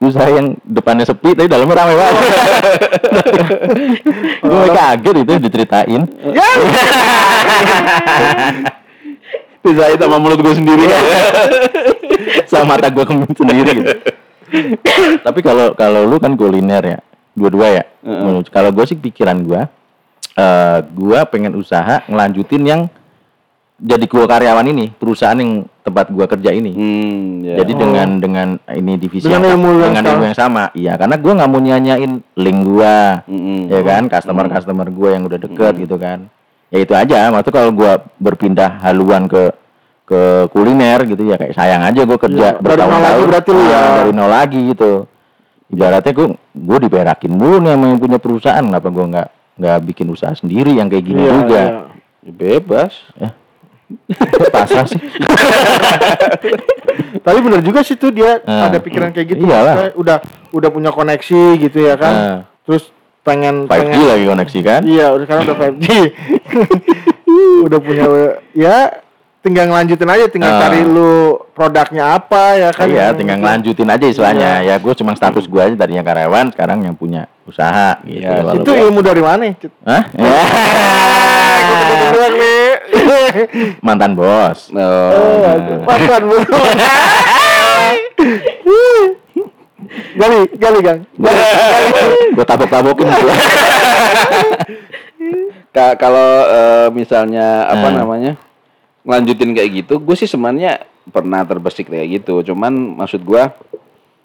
Usaha 0.00 0.26
yang 0.28 0.52
depannya 0.60 1.02
sepi 1.02 1.32
tapi 1.32 1.46
dalamnya 1.46 1.74
ramai 1.76 1.94
banget. 1.94 2.14
Gue 4.42 4.66
kaget 4.68 5.14
itu 5.16 5.32
diceritain. 5.40 6.02
Bisa 9.64 9.84
itu 9.90 10.02
sama 10.04 10.18
mulut 10.20 10.38
gue 10.38 10.54
sendiri. 10.54 10.84
sama 12.50 12.76
mata 12.76 12.92
gue 12.92 13.04
sendiri 13.32 13.70
gitu. 13.74 13.92
Tapi 15.20 15.40
kalau 15.40 15.72
kalau 15.72 16.04
lu 16.04 16.20
kan 16.20 16.36
kuliner 16.36 16.82
ya, 16.84 16.98
dua-dua 17.32 17.66
ya. 17.72 17.84
Menurut- 18.04 18.52
Kalau 18.52 18.70
gue 18.70 18.84
sih 18.84 18.94
pikiran 18.94 19.40
gue, 19.40 19.60
eh 20.36 20.78
gue 20.84 21.18
pengen 21.32 21.56
usaha 21.56 22.04
ngelanjutin 22.06 22.62
yang 22.62 22.80
jadi 23.74 24.06
gua 24.06 24.30
karyawan 24.30 24.70
ini, 24.70 24.94
perusahaan 24.94 25.34
yang 25.34 25.66
tempat 25.82 26.06
gua 26.08 26.30
kerja 26.30 26.54
ini. 26.54 26.70
Hmm, 26.70 27.42
ya. 27.42 27.54
Jadi 27.58 27.72
dengan 27.74 28.08
dengan 28.22 28.48
ini 28.70 28.94
divisi 28.94 29.26
Dengan 29.26 29.42
yang, 29.42 29.58
ilmu 29.58 29.70
yang 29.74 29.90
dengan 29.90 30.04
ilmu 30.14 30.24
yang 30.30 30.38
sama, 30.38 30.70
iya 30.78 30.94
karena 30.94 31.18
gua 31.18 31.32
nggak 31.42 31.50
mau 31.50 31.58
nyanyain 31.60 32.12
link 32.38 32.58
gua, 32.62 33.26
Mm-mm. 33.26 33.66
ya 33.68 33.80
kan, 33.82 34.06
customer 34.06 34.46
customer 34.46 34.86
gua 34.94 35.18
yang 35.18 35.26
udah 35.26 35.38
deket 35.42 35.74
gitu 35.82 35.98
kan. 35.98 36.30
Ya 36.74 36.78
itu 36.82 36.90
aja, 36.90 37.30
maksudnya 37.30 37.54
kalau 37.54 37.70
gua 37.70 37.92
berpindah 38.18 38.82
haluan 38.82 39.24
ke 39.24 39.54
ke 40.04 40.50
kuliner 40.50 41.06
gitu 41.06 41.22
ya 41.24 41.38
kayak 41.38 41.54
sayang 41.54 41.80
aja 41.80 42.02
gua 42.02 42.18
kerja 42.18 42.58
dari 42.58 42.58
nol 42.58 42.62
bertahun-tahun 42.66 43.02
lagi 43.06 43.22
berarti 43.30 43.50
lu 43.54 43.62
ya. 43.62 43.78
Ah, 43.78 43.94
dari 43.96 44.12
nol 44.12 44.28
lagi 44.28 44.60
gitu. 44.74 44.92
Ibaratnya 45.70 46.12
gua 46.12 46.26
gua 46.50 46.78
diberakin 46.78 47.30
mulu 47.30 47.56
nih 47.62 47.70
sama 47.72 47.84
yang 47.88 47.98
punya 47.98 48.18
perusahaan, 48.18 48.60
kenapa 48.60 48.88
gua 48.90 49.04
nggak 49.06 49.28
nggak 49.54 49.78
bikin 49.86 50.06
usaha 50.10 50.34
sendiri 50.34 50.74
yang 50.74 50.90
kayak 50.90 51.04
gini 51.06 51.22
Iya, 51.22 51.30
juga. 51.32 51.62
iya. 51.62 51.70
Bebas. 52.26 52.92
Pasrah 54.50 54.86
sih. 54.88 54.98
Tapi 57.24 57.38
bener 57.38 57.60
juga 57.60 57.80
sih 57.80 57.94
tuh 57.94 58.10
dia 58.10 58.40
Ah. 58.44 58.68
ada 58.68 58.78
pikiran 58.80 59.10
kayak 59.10 59.26
gitu. 59.30 59.40
Iyalah. 59.46 59.94
Udah 59.94 60.16
udah 60.50 60.68
punya 60.68 60.90
koneksi 60.90 61.42
gitu 61.60 61.78
ya 61.80 61.94
kan. 61.94 62.14
Ah. 62.14 62.38
Terus 62.64 62.90
pengen 63.24 63.64
5G 63.64 63.72
pengen 63.72 64.04
lagi 64.04 64.24
koneksi 64.28 64.58
kan? 64.60 64.80
Iya, 64.84 65.06
udah 65.10 65.24
sekarang 65.24 65.42
udah 65.44 65.56
5G. 65.58 65.86
udah 67.66 67.78
punya 67.80 68.04
ya 68.54 68.76
tinggal 69.40 69.64
ngelanjutin 69.66 70.06
aja 70.06 70.24
tinggal 70.24 70.50
Ah. 70.50 70.60
cari 70.62 70.80
lu 70.80 71.36
produknya 71.52 72.16
apa 72.16 72.42
ya 72.54 72.68
kan. 72.70 72.86
iya, 72.86 73.10
yang 73.10 73.16
tinggal 73.16 73.36
ngelanjutin 73.38 73.86
aja 73.86 74.06
istilahnya. 74.06 74.50
Ya 74.62 74.74
gue 74.78 74.92
cuma 74.94 75.12
status 75.12 75.44
gue 75.44 75.60
aja 75.60 75.74
tadinya 75.74 76.00
karyawan, 76.00 76.48
sekarang 76.52 76.80
yang 76.80 76.94
punya 76.94 77.28
usaha 77.44 77.98
gitu. 78.04 78.24
Iya, 78.24 78.40
Kalau 78.40 78.52
Itu 78.56 78.66
gua- 78.66 78.80
ilmu 78.88 79.00
dari 79.00 79.20
mana? 79.20 79.42
Hah? 79.84 80.02
Mantan 83.84 84.12
bos. 84.14 84.70
Oh, 84.72 85.84
Mantan 85.84 86.22
bu. 86.24 86.36
gali, 90.14 90.38
gali 90.52 90.78
gang. 90.80 91.00
gue 92.30 92.44
tabok-tabokin 92.44 93.06
gitu. 93.06 93.28
Ka- 95.70 95.96
kalau 95.96 96.28
eh, 96.46 96.88
misalnya 96.90 97.66
apa 97.66 97.88
Hmm. 97.88 97.96
namanya 97.96 98.32
ngelanjutin 99.02 99.52
kayak 99.52 99.70
gitu, 99.76 99.94
gue 99.98 100.14
sih 100.14 100.24
sebenarnya 100.24 100.78
pernah 101.06 101.42
terbersik 101.42 101.88
kayak 101.88 102.22
gitu. 102.22 102.40
Cuman 102.44 102.70
maksud 102.96 103.20
gue, 103.20 103.42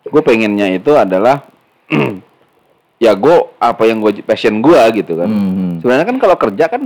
gue 0.05 0.21
pengennya 0.21 0.69
itu 0.71 0.93
adalah 0.93 1.43
ya 3.03 3.11
gue 3.11 3.35
apa 3.57 3.83
yang 3.83 3.99
gue 3.99 4.21
passion 4.21 4.61
gue 4.61 4.79
gitu 4.95 5.17
kan. 5.17 5.27
Hmm. 5.27 5.73
Sebenarnya 5.81 6.05
kan 6.05 6.17
kalau 6.17 6.35
kerja 6.37 6.65
kan 6.69 6.81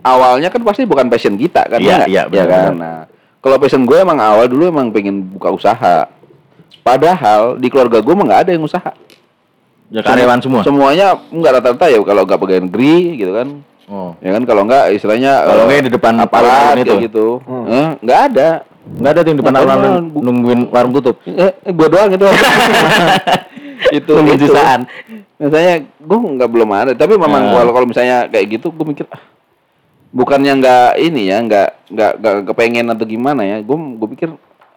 awalnya 0.00 0.48
kan 0.48 0.62
pasti 0.62 0.84
bukan 0.84 1.08
passion 1.08 1.34
kita 1.34 1.66
kan, 1.66 1.80
Iya, 1.80 2.04
ya 2.04 2.06
iya, 2.06 2.22
Ya 2.24 2.44
benar, 2.44 2.48
kan. 2.48 2.74
Nah, 2.76 2.98
kalau 3.40 3.56
passion 3.58 3.82
gue 3.82 3.96
emang 3.96 4.16
awal 4.16 4.46
dulu 4.46 4.70
emang 4.70 4.88
pengen 4.88 5.26
buka 5.28 5.50
usaha. 5.50 6.06
Padahal 6.84 7.56
di 7.56 7.72
keluarga 7.72 8.04
gue 8.04 8.12
emang 8.12 8.28
nggak 8.28 8.42
ada 8.44 8.50
yang 8.52 8.62
usaha. 8.68 8.92
Ya 9.88 10.04
karyawan 10.04 10.40
semua. 10.44 10.60
Semuanya 10.60 11.16
enggak 11.32 11.60
rata-rata 11.60 11.86
ya 11.88 11.98
kalau 12.04 12.22
nggak 12.28 12.40
pegawai 12.40 12.62
negeri 12.68 12.96
gitu 13.16 13.32
kan. 13.32 13.48
Oh. 13.88 14.12
Ya 14.20 14.36
kan 14.36 14.42
kalau 14.44 14.62
enggak 14.68 14.92
istilahnya 14.92 15.44
Kalau 15.44 15.60
eh, 15.60 15.66
enggak 15.68 15.84
di 15.88 15.92
depan 15.92 16.14
aparat 16.20 16.76
itu. 16.76 16.94
gitu. 17.08 17.26
Eh, 17.68 17.88
enggak 18.04 18.20
ada. 18.32 18.48
Enggak 18.84 19.10
ada 19.16 19.20
tuh 19.24 19.30
yang 19.32 19.40
depan 19.40 19.52
Nggak 19.56 19.64
ada. 19.64 19.72
alun-alun 19.76 20.04
nungguin 20.12 20.60
warung 20.68 20.92
tutup. 20.92 21.16
Eh, 21.24 21.52
eh, 21.52 21.72
gua 21.72 21.88
doang 21.88 22.10
itu. 22.12 22.26
itu 24.04 24.12
Nungguin 24.12 24.40
sisaan. 24.40 24.80
Misalnya 25.40 25.74
gua 26.04 26.18
nggak 26.20 26.50
belum 26.52 26.70
ada, 26.72 26.92
tapi 26.92 27.16
memang 27.16 27.52
kalau 27.52 27.72
kalau 27.72 27.86
misalnya 27.88 28.28
kayak 28.28 28.60
gitu 28.60 28.72
gua 28.72 28.86
mikir 28.88 29.04
ah, 29.12 29.20
bukannya 30.12 30.52
nggak 30.60 30.88
ini 31.00 31.22
ya, 31.28 31.38
nggak 31.44 31.68
nggak 31.92 32.12
nggak 32.20 32.34
kepengen 32.52 32.86
atau 32.92 33.04
gimana 33.04 33.40
ya. 33.44 33.56
Gua 33.60 33.76
gua 33.76 34.08
pikir 34.08 34.32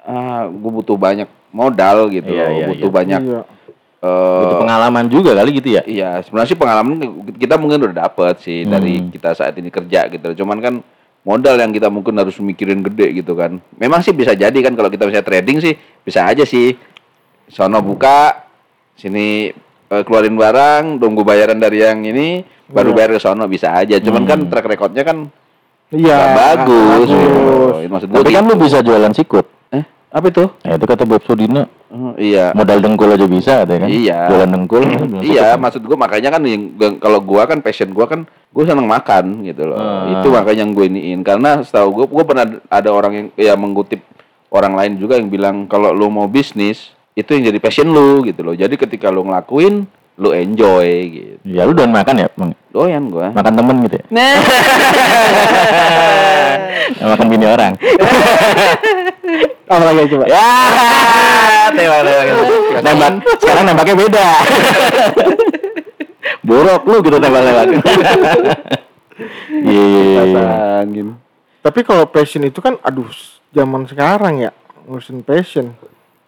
ah 0.07 0.47
gua 0.47 0.71
butuh 0.73 0.95
banyak 0.95 1.27
modal 1.51 2.07
gitu 2.07 2.31
Iya, 2.31 2.43
loh, 2.43 2.51
iya, 2.53 2.65
butuh 2.71 2.89
iya. 2.89 2.95
banyak 2.95 3.21
Iya. 3.21 3.41
eh, 3.97 4.39
Butuh 4.39 4.57
pengalaman 4.57 5.05
juga 5.07 5.31
kali 5.33 5.51
gitu 5.53 5.69
ya. 5.69 5.83
Iya, 5.83 6.09
sebenarnya 6.21 6.49
sih 6.49 6.55
pengalaman 6.55 6.95
kita 7.35 7.55
mungkin 7.57 7.77
udah 7.83 7.95
dapet 7.99 8.35
sih 8.39 8.63
Hmm. 8.63 8.71
dari 8.71 8.93
kita 9.09 9.33
saat 9.33 9.53
ini 9.53 9.67
kerja 9.67 10.07
gitu. 10.07 10.31
Cuman 10.37 10.57
kan 10.57 10.73
modal 11.21 11.59
yang 11.59 11.69
kita 11.69 11.89
mungkin 11.89 12.15
harus 12.15 12.39
mikirin 12.39 12.79
gede 12.81 13.11
gitu 13.17 13.35
kan. 13.35 13.59
Memang 13.75 13.99
sih 13.99 14.13
bisa 14.13 14.31
jadi 14.31 14.55
kan 14.55 14.73
kalau 14.73 14.87
kita 14.87 15.03
bisa 15.03 15.19
trading 15.19 15.59
sih 15.59 15.75
bisa 16.01 16.23
aja 16.23 16.47
sih. 16.47 16.77
Sono 17.47 17.79
buka, 17.79 18.47
sini 18.93 19.51
eh, 19.87 20.03
keluarin 20.03 20.35
barang, 20.35 20.99
tunggu 20.99 21.23
bayaran 21.23 21.55
dari 21.57 21.79
yang 21.79 22.03
ini, 22.03 22.43
baru 22.67 22.91
Iya. 22.91 22.95
bayar 22.95 23.09
ke 23.15 23.19
sono 23.19 23.47
bisa 23.47 23.71
aja. 23.71 23.97
Cuman 23.97 24.23
kan 24.23 24.39
Hmm. 24.39 24.47
track 24.47 24.67
recordnya 24.67 25.03
kan 25.03 25.27
Iya. 25.89 26.15
nggak 26.15 26.31
bagus. 26.35 26.85
bagus. 26.85 27.09
gitu. 27.09 27.41
Maksud 27.87 28.07
gua 28.07 28.17
Tapi 28.19 28.31
kan 28.31 28.43
gitu. 28.43 28.51
lu 28.51 28.55
bisa 28.61 28.77
jualan 28.79 29.11
sikut. 29.11 29.45
Apa 30.07 30.25
itu? 30.31 30.45
Ya, 30.63 30.79
itu 30.79 30.85
kata 30.87 31.03
Bob 31.03 31.21
Sudino, 31.27 31.67
Oh, 31.87 32.11
iya. 32.19 32.51
modal 32.51 32.83
dengkul 32.83 33.15
aja 33.15 33.23
bisa 33.27 33.63
katanya 33.63 33.87
kan. 33.87 33.89
Iya. 33.91 34.19
Jualan 34.27 34.49
dengkul. 34.51 34.83
Iya, 35.23 35.55
maksud 35.55 35.87
gua 35.87 35.95
makanya 35.95 36.35
kan 36.35 36.43
kalau 36.99 37.19
gua 37.23 37.47
kan 37.47 37.63
passion 37.63 37.95
gua 37.95 38.11
kan 38.11 38.27
gua 38.51 38.63
seneng 38.67 38.87
makan 38.87 39.47
gitu 39.47 39.63
loh. 39.67 39.79
Ah. 39.79 40.19
Itu 40.19 40.27
makanya 40.27 40.67
yang 40.67 40.75
gue 40.75 40.85
iniin 40.91 41.23
karena 41.23 41.63
setahu 41.63 42.03
gua 42.03 42.05
gua 42.11 42.23
pernah 42.27 42.45
ada 42.67 42.89
orang 42.91 43.13
yang 43.15 43.27
ya 43.39 43.53
mengutip 43.55 44.03
orang 44.51 44.75
lain 44.75 44.99
juga 44.99 45.15
yang 45.15 45.31
bilang 45.31 45.63
kalau 45.67 45.95
lu 45.95 46.11
mau 46.11 46.27
bisnis 46.27 46.91
itu 47.15 47.31
yang 47.31 47.55
jadi 47.55 47.59
passion 47.63 47.87
lu 47.87 48.19
gitu 48.27 48.43
loh. 48.43 48.55
Jadi 48.55 48.75
ketika 48.75 49.07
lu 49.07 49.23
ngelakuin 49.23 49.87
lu 50.17 50.29
enjoy 50.35 50.87
gitu. 51.07 51.39
Ya 51.47 51.63
lu 51.63 51.71
doyan 51.71 51.93
makan 51.93 52.15
ya, 52.19 52.27
Bang? 52.35 52.51
Doyan 52.75 53.07
gua. 53.07 53.31
Makan 53.31 53.53
temen 53.53 53.75
gitu 53.87 53.95
ya? 54.01 54.05
Nah. 54.11 54.35
Ya, 56.99 57.05
makan 57.15 57.25
bini 57.31 57.45
orang. 57.47 57.73
Apa 59.67 59.83
lagi 59.91 60.09
coba? 60.11 60.25
ya, 60.29 60.49
tembak, 61.75 62.01
tembak. 62.03 62.81
Nembak, 62.83 63.11
sekarang 63.41 63.63
nembaknya 63.67 63.95
beda. 63.95 64.27
Borok 66.47 66.83
lu 66.87 66.97
gitu 67.03 67.17
tembak-tembak. 67.19 67.67
Iya, 69.65 69.83
iya, 69.83 70.21
iya. 70.29 71.03
Tapi 71.65 71.79
kalau 71.81 72.05
passion 72.05 72.45
itu 72.45 72.61
kan 72.61 72.77
aduh 72.85 73.09
zaman 73.51 73.89
sekarang 73.89 74.39
ya 74.39 74.51
ngurusin 74.87 75.25
passion. 75.25 75.75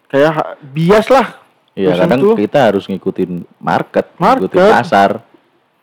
Kayak 0.10 0.58
bias 0.74 1.08
lah. 1.14 1.38
Iya, 1.78 1.96
kadang 1.96 2.20
tuh. 2.20 2.36
kita 2.36 2.60
harus 2.74 2.90
ngikutin 2.90 3.46
market, 3.62 4.12
Market. 4.20 4.52
ngikutin 4.52 4.74
pasar. 4.74 5.24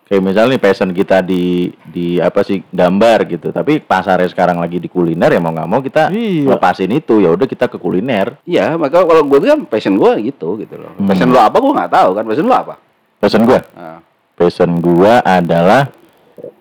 Kayak 0.07 0.23
misalnya 0.23 0.55
nih 0.55 0.63
passion 0.63 0.91
kita 0.95 1.19
di 1.19 1.67
di 1.83 2.23
apa 2.23 2.47
sih 2.47 2.63
gambar 2.71 3.27
gitu, 3.27 3.51
tapi 3.51 3.83
pasarnya 3.83 4.31
sekarang 4.31 4.63
lagi 4.63 4.79
di 4.79 4.87
kuliner 4.87 5.27
ya 5.27 5.43
mau 5.43 5.51
nggak 5.51 5.67
mau 5.67 5.83
kita 5.83 6.15
Iya. 6.15 6.47
lepasin 6.55 6.95
itu 6.95 7.19
ya 7.19 7.35
udah 7.35 7.43
kita 7.43 7.67
ke 7.67 7.75
kuliner. 7.75 8.39
Iya, 8.47 8.79
maka 8.79 9.03
kalau 9.03 9.27
gua 9.27 9.43
tuh 9.43 9.51
kan 9.51 9.61
passion 9.67 9.99
gua 9.99 10.15
gitu 10.23 10.63
gitu 10.63 10.79
loh. 10.79 10.95
Hmm. 10.95 11.11
Passion 11.11 11.27
lu 11.27 11.35
apa 11.35 11.59
gua 11.59 11.73
nggak 11.83 11.91
tahu 11.91 12.09
kan. 12.15 12.23
Passion 12.23 12.47
lu 12.47 12.55
apa? 12.55 12.75
Passion 13.19 13.43
gua, 13.43 13.59
Nah, 13.75 13.99
passion 14.39 14.71
gua 14.79 15.13
adalah 15.27 15.91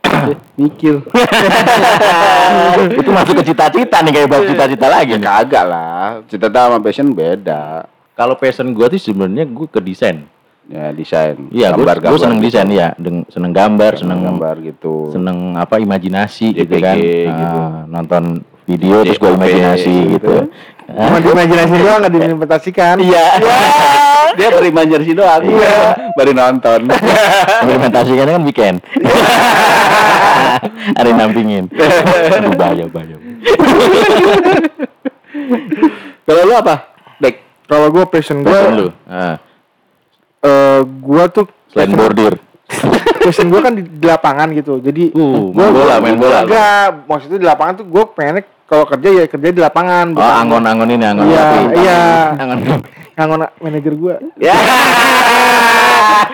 mikir. 0.58 1.06
itu 2.98 3.10
masuk 3.14 3.34
ke 3.42 3.54
cita-cita 3.54 3.98
nih 4.02 4.12
kayak 4.16 4.28
bab 4.32 4.42
cita-cita 4.42 4.88
lagi 4.90 5.14
Ya 5.14 5.20
kagak 5.22 5.66
lah. 5.70 6.26
Cita-cita 6.26 6.66
sama 6.66 6.82
passion 6.82 7.14
beda. 7.14 7.86
Kalau 8.18 8.34
passion 8.42 8.74
gua 8.74 8.90
tuh 8.90 8.98
sebenarnya 8.98 9.46
gua 9.46 9.70
ke 9.70 9.78
desain. 9.86 10.26
Ya 10.66 10.90
desain. 10.90 11.38
Iya, 11.54 11.70
gua, 11.72 11.94
Gambar-gambar 11.94 12.10
gua 12.10 12.20
seneng 12.26 12.40
gitu. 12.42 12.48
desain 12.50 12.70
ya, 12.74 12.88
Deng- 12.98 13.28
seneng 13.30 13.54
gambar, 13.54 13.92
seneng 13.96 14.20
gambar 14.26 14.56
gitu. 14.66 15.14
seneng 15.14 15.54
apa 15.54 15.78
imajinasi 15.78 16.46
gitu 16.52 16.74
JPG 16.74 16.82
kan. 16.82 16.96
gitu. 16.98 17.60
Ah, 17.62 17.86
nonton 17.86 18.24
video 18.66 19.06
terus 19.06 19.22
gua 19.22 19.30
JPG 19.30 19.38
imajinasi 19.38 19.94
gitu. 19.94 20.14
gitu. 20.18 20.36
Cuma 20.86 21.18
diimajinasi 21.18 21.74
doang 21.78 21.98
nggak 22.02 22.12
diimplementasikan. 22.12 22.96
Iya. 22.98 23.26
Dia 24.38 24.50
berimajinasi 24.52 25.12
doang. 25.14 25.42
Iya. 25.46 25.78
Baru 26.14 26.32
nonton. 26.34 26.80
Implementasikan 27.64 28.26
kan 28.28 28.42
weekend. 28.42 28.78
Ada 30.98 31.08
yang 31.08 31.20
nampingin. 31.20 31.64
Aduh 31.70 32.54
bahaya 32.54 32.86
bahaya. 32.90 33.18
Kalau 36.26 36.42
lu 36.42 36.54
apa? 36.54 36.76
Dek. 37.18 37.36
Kalau 37.66 37.90
gue 37.90 38.04
passion 38.06 38.42
gue, 38.42 38.50
Passion 38.50 38.74
lu. 38.76 38.88
Eh 40.46 40.80
gue 40.86 41.24
tuh 41.34 41.46
selain 41.74 41.92
bordir. 41.92 42.34
passion 43.26 43.50
gue 43.50 43.62
kan 43.62 43.74
di, 43.74 43.82
di 43.86 44.06
lapangan 44.06 44.54
gitu. 44.54 44.78
Jadi 44.78 45.10
Uh, 45.14 45.50
gua- 45.50 45.70
main 45.70 45.74
bola, 45.74 45.96
main 46.02 46.18
bola. 46.18 46.40
Enggak, 46.46 46.88
maksudnya 47.06 47.38
di 47.42 47.48
lapangan 47.48 47.74
tuh 47.82 47.86
gue 47.86 48.04
pengennya 48.14 48.44
kalau 48.66 48.86
kerja 48.86 49.10
ya 49.14 49.24
kerja 49.26 49.50
di 49.50 49.62
lapangan. 49.62 50.14
Oh, 50.18 50.22
angon-angon 50.22 50.90
ini 50.90 51.06
angon 51.06 51.30
Iya, 51.30 51.46
iya. 51.78 52.00
Angon. 52.38 52.58
Angon 53.16 53.40
manajer 53.62 53.94
gue. 53.94 54.16
Ya. 54.38 54.56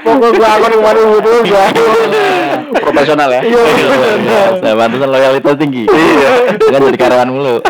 Pokoknya 0.02 0.32
gue 0.34 0.48
angon 0.48 0.72
kemarin 0.74 1.04
itu 1.20 1.32
gue. 1.46 1.66
Profesional 2.80 3.30
ya. 3.30 3.42
Iya. 3.44 4.44
Saya 4.60 4.74
pantesan 4.76 5.10
loyalitas 5.12 5.56
tinggi. 5.60 5.84
Iya. 5.88 6.30
Kan 6.58 6.82
jadi 6.88 6.98
karyawan 6.98 7.30
mulu. 7.30 7.56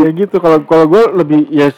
ya 0.00 0.08
gitu. 0.14 0.36
Kalau 0.38 0.58
kalau 0.64 0.84
gue 0.86 1.02
lebih 1.14 1.38
ya 1.50 1.68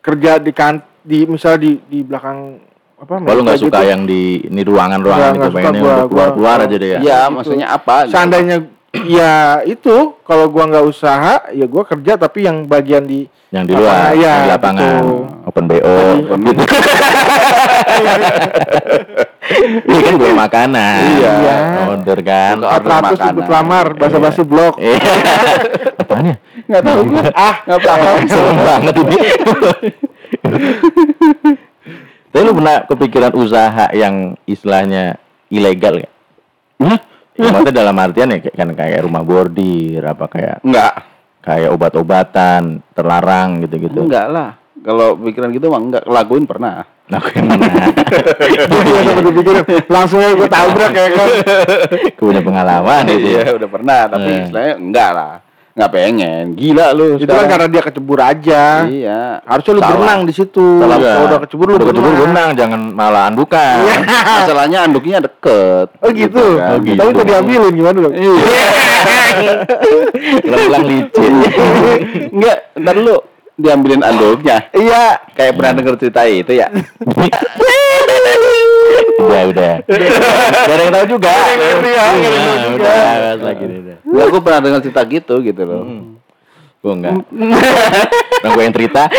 kerja 0.00 0.38
di 0.38 0.52
kan 0.54 0.80
di 1.04 1.18
misalnya 1.24 1.60
di 1.60 1.72
di 1.84 1.98
belakang 2.00 2.56
apa? 2.96 3.12
Kalau 3.20 3.42
nggak 3.42 3.60
suka 3.60 3.78
gitu. 3.78 3.90
yang 3.90 4.02
di 4.02 4.22
ini 4.42 4.62
ruangan-ruangan 4.62 5.20
Nggak, 5.20 5.34
itu 5.34 5.42
nggak 5.42 5.54
pengennya 5.54 5.78
gua, 5.78 5.92
udah 5.92 6.06
keluar-keluar 6.08 6.56
gua- 6.56 6.64
aja 6.64 6.76
deh 6.76 6.88
ya. 6.88 6.98
Iya, 6.98 7.18
Gitu. 7.20 7.32
maksudnya 7.32 7.66
apa? 7.68 7.94
gitu? 8.00 8.10
Seandainya 8.10 8.56
ya 9.04 9.32
itu 9.64 9.94
kalau 10.22 10.46
gua 10.48 10.64
nggak 10.66 10.84
usaha 10.84 11.34
ya 11.50 11.66
gua 11.66 11.82
kerja 11.84 12.12
tapi 12.16 12.38
yang 12.42 12.64
bagian 12.64 13.02
di 13.02 13.28
Yang 13.50 13.64
di 13.64 13.72
luar, 13.72 13.86
Lapangan, 13.86 14.14
iya, 14.14 14.26
yang 14.26 14.40
di 14.40 14.50
lapangan, 14.50 14.82
gitu. 14.98 15.14
open 15.46 15.64
BO. 15.64 15.94
Ini 19.84 19.98
kan 20.00 20.14
gue 20.16 20.30
makanan. 20.32 20.98
Iya. 21.20 21.56
Order 21.86 22.18
kan. 22.18 22.54
Buka 22.58 22.68
order 22.72 22.88
400 22.88 23.04
makanan. 23.04 23.28
sebut 23.28 23.46
lamar 23.46 23.86
bahasa 23.94 24.16
basi 24.18 24.42
blog 24.42 24.74
Iya. 24.76 24.98
Apaan 26.02 26.24
ya? 26.24 26.36
Enggak 26.64 26.82
tahu 26.82 27.00
gua. 27.06 27.22
Ah, 27.30 27.54
enggak 27.62 27.80
paham. 27.84 28.16
Serem 28.26 28.56
banget 28.58 28.94
ini. 28.96 29.18
Tapi 32.34 32.42
lu 32.42 32.52
pernah 32.52 32.82
kepikiran 32.84 33.32
usaha 33.34 33.86
yang 33.92 34.34
istilahnya 34.44 35.16
ilegal 35.48 35.98
ya? 35.98 36.10
Hah? 36.82 36.98
Ya, 37.34 37.50
maksudnya 37.50 37.82
dalam 37.82 37.96
artian 37.96 38.30
ya 38.30 38.38
kayak 38.40 38.54
kan 38.54 38.68
kayak 38.72 39.00
rumah 39.02 39.22
bordir 39.22 39.98
apa 40.00 40.26
kayak 40.26 40.62
Enggak. 40.62 41.02
kayak 41.40 41.70
obat-obatan 41.70 42.62
terlarang 42.90 43.58
gitu-gitu. 43.60 44.00
Enggak 44.00 44.26
lah. 44.28 44.50
Kalau 44.78 45.16
pikiran 45.16 45.50
gitu 45.50 45.66
mah 45.66 45.80
enggak 45.80 46.04
lakuin 46.04 46.44
pernah. 46.44 46.86
Nah? 47.04 47.20
Iya, 47.20 49.00
sampai 49.02 49.24
dipikirin. 49.24 49.64
langsung 49.86 50.18
aja 50.18 50.32
gua 50.32 50.48
tabrak 50.48 50.88
ya 50.90 51.08
kan 51.10 51.28
Gue 52.16 52.24
punya 52.24 52.40
pengalaman 52.40 53.02
gitu. 53.08 53.28
Iya, 53.30 53.44
udah 53.52 53.68
pernah, 53.68 54.00
tapi 54.08 54.24
Eh. 54.24 54.40
istilahnya 54.40 54.74
enggak 54.78 55.10
lah. 55.12 55.34
Enggak 55.74 55.90
pengen. 55.90 56.44
Gila 56.54 56.94
lu. 56.94 57.18
itu 57.18 57.26
kan 57.26 57.50
karena 57.50 57.66
dia 57.66 57.82
kecebur 57.82 58.14
aja 58.16 58.86
Iya. 58.86 59.42
harusnya 59.42 59.72
lu 59.74 59.80
Salah. 59.80 59.90
berenang 59.90 60.20
di 60.22 60.30
situ 60.30 60.66
Salah. 60.78 60.96
kalau 60.96 61.26
udah 61.26 61.40
kecebur 61.42 61.66
lu 61.66 61.74
Udah 61.74 61.86
kecebur 61.90 62.04
berenang. 62.06 62.22
berenang, 62.22 62.48
jangan 62.54 62.80
malah 62.90 63.22
andukan. 63.26 63.76
Masalahnya 64.38 64.78
anduknya 64.86 65.18
deket. 65.18 65.86
oh 65.98 66.10
gitu, 66.10 66.44
kan. 66.56 66.70
Oh, 66.70 66.78
gitu. 66.78 66.94
tapi 66.94 67.10
udah 67.10 67.26
diambilin 67.26 67.72
gimana 67.74 67.98
dong 68.00 68.14
Pulang-pulang 70.40 70.84
licin. 70.84 71.32
Enggak, 72.30 72.58
ntar 72.76 72.94
dulu 72.94 73.16
diambilin 73.56 74.02
anduknya. 74.02 74.56
iya 74.72 75.18
Kayak 75.32 75.58
pernah 75.58 75.72
denger 75.74 75.94
cerita 75.98 76.22
itu 76.24 76.52
ya. 76.54 76.70
udah, 79.20 79.42
udah. 79.48 79.72
Gak 79.84 80.68
ada 80.68 80.82
yang 80.82 80.92
tahu 80.92 81.06
juga. 81.10 81.28
Gak 81.28 81.40
ada 81.40 81.50
yang 81.50 81.60
ngerti 81.60 81.90
ya, 81.90 82.04
gak 82.04 82.14
ada 82.14 82.24
yang 82.24 82.44
tahu 82.44 82.54
Nah, 82.54 82.64
juga. 82.64 82.74
Udah, 82.74 82.94
bahas 83.14 83.40
lagi 83.42 83.64
udah. 83.64 83.96
Gue 84.26 84.40
pernah 84.40 84.60
dengar 84.60 84.80
cerita 84.80 85.00
gitu 85.04 85.34
gitu 85.40 85.62
loh. 85.62 85.82
Gue 86.80 86.92
enggak. 86.92 87.14
Nah, 88.44 88.50
gue 88.52 88.62
yang 88.62 88.74
cerita. 88.74 89.02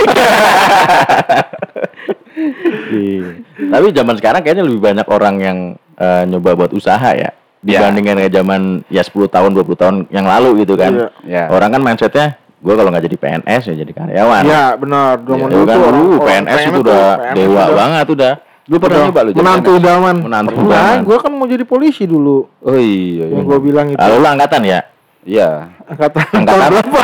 Iya. 2.88 3.41
Tapi 3.71 3.85
zaman 3.91 4.15
sekarang 4.15 4.41
kayaknya 4.41 4.63
lebih 4.63 4.81
banyak 4.83 5.07
orang 5.07 5.35
yang 5.39 5.57
eh, 5.95 6.23
nyoba 6.25 6.53
buat 6.55 6.71
usaha 6.71 7.09
ya. 7.13 7.31
Dibandingkan 7.59 8.19
kayak 8.19 8.33
zaman 8.35 8.61
ya 8.88 9.01
10 9.01 9.25
tahun, 9.25 9.51
20 9.55 9.73
tahun 9.73 9.95
yang 10.11 10.27
lalu 10.27 10.61
gitu 10.61 10.75
kan. 10.75 10.91
Iya. 10.93 11.07
Ya. 11.25 11.43
Orang 11.47 11.71
kan 11.71 11.81
mindsetnya 11.81 12.35
gue 12.55 12.73
kalau 12.73 12.89
nggak 12.89 13.05
jadi 13.05 13.17
PNS 13.17 13.61
ya 13.69 13.75
jadi 13.77 13.91
karyawan. 13.93 14.41
iya 14.43 14.63
benar 14.73 15.21
Ya, 15.21 15.25
dulu 15.38 15.63
kan 15.63 15.77
dulu 15.77 16.17
orang 16.17 16.23
PNS 16.25 16.59
itu 16.59 16.71
tuh, 16.71 16.81
udah 16.81 17.05
PNS 17.13 17.35
dewa 17.35 17.53
udah- 17.61 17.77
banget 17.77 18.05
udah. 18.09 18.33
Lu 18.65 18.82
pernah 18.82 19.06
nyoba 19.06 19.21
lu 19.21 19.30
jadi 19.30 19.39
menantu 19.39 19.69
idaman. 19.78 20.15
Menantu 20.19 20.51
idaman. 20.58 20.97
gue 21.06 21.17
kan 21.21 21.32
mau 21.32 21.45
jadi 21.45 21.62
polisi 21.63 22.04
dulu. 22.04 22.49
Oh 22.60 22.73
iya, 22.73 23.30
iya. 23.30 23.38
Yang 23.38 23.45
gue 23.45 23.60
bilang 23.62 23.88
itu. 23.89 23.97
Kalau 23.97 24.15
lu 24.17 24.25
angkatan 24.25 24.62
ya? 24.63 24.80
Iya. 25.21 25.49
Angkatan 25.86 26.21
Angkatan 26.34 26.67
berapa? 26.71 26.99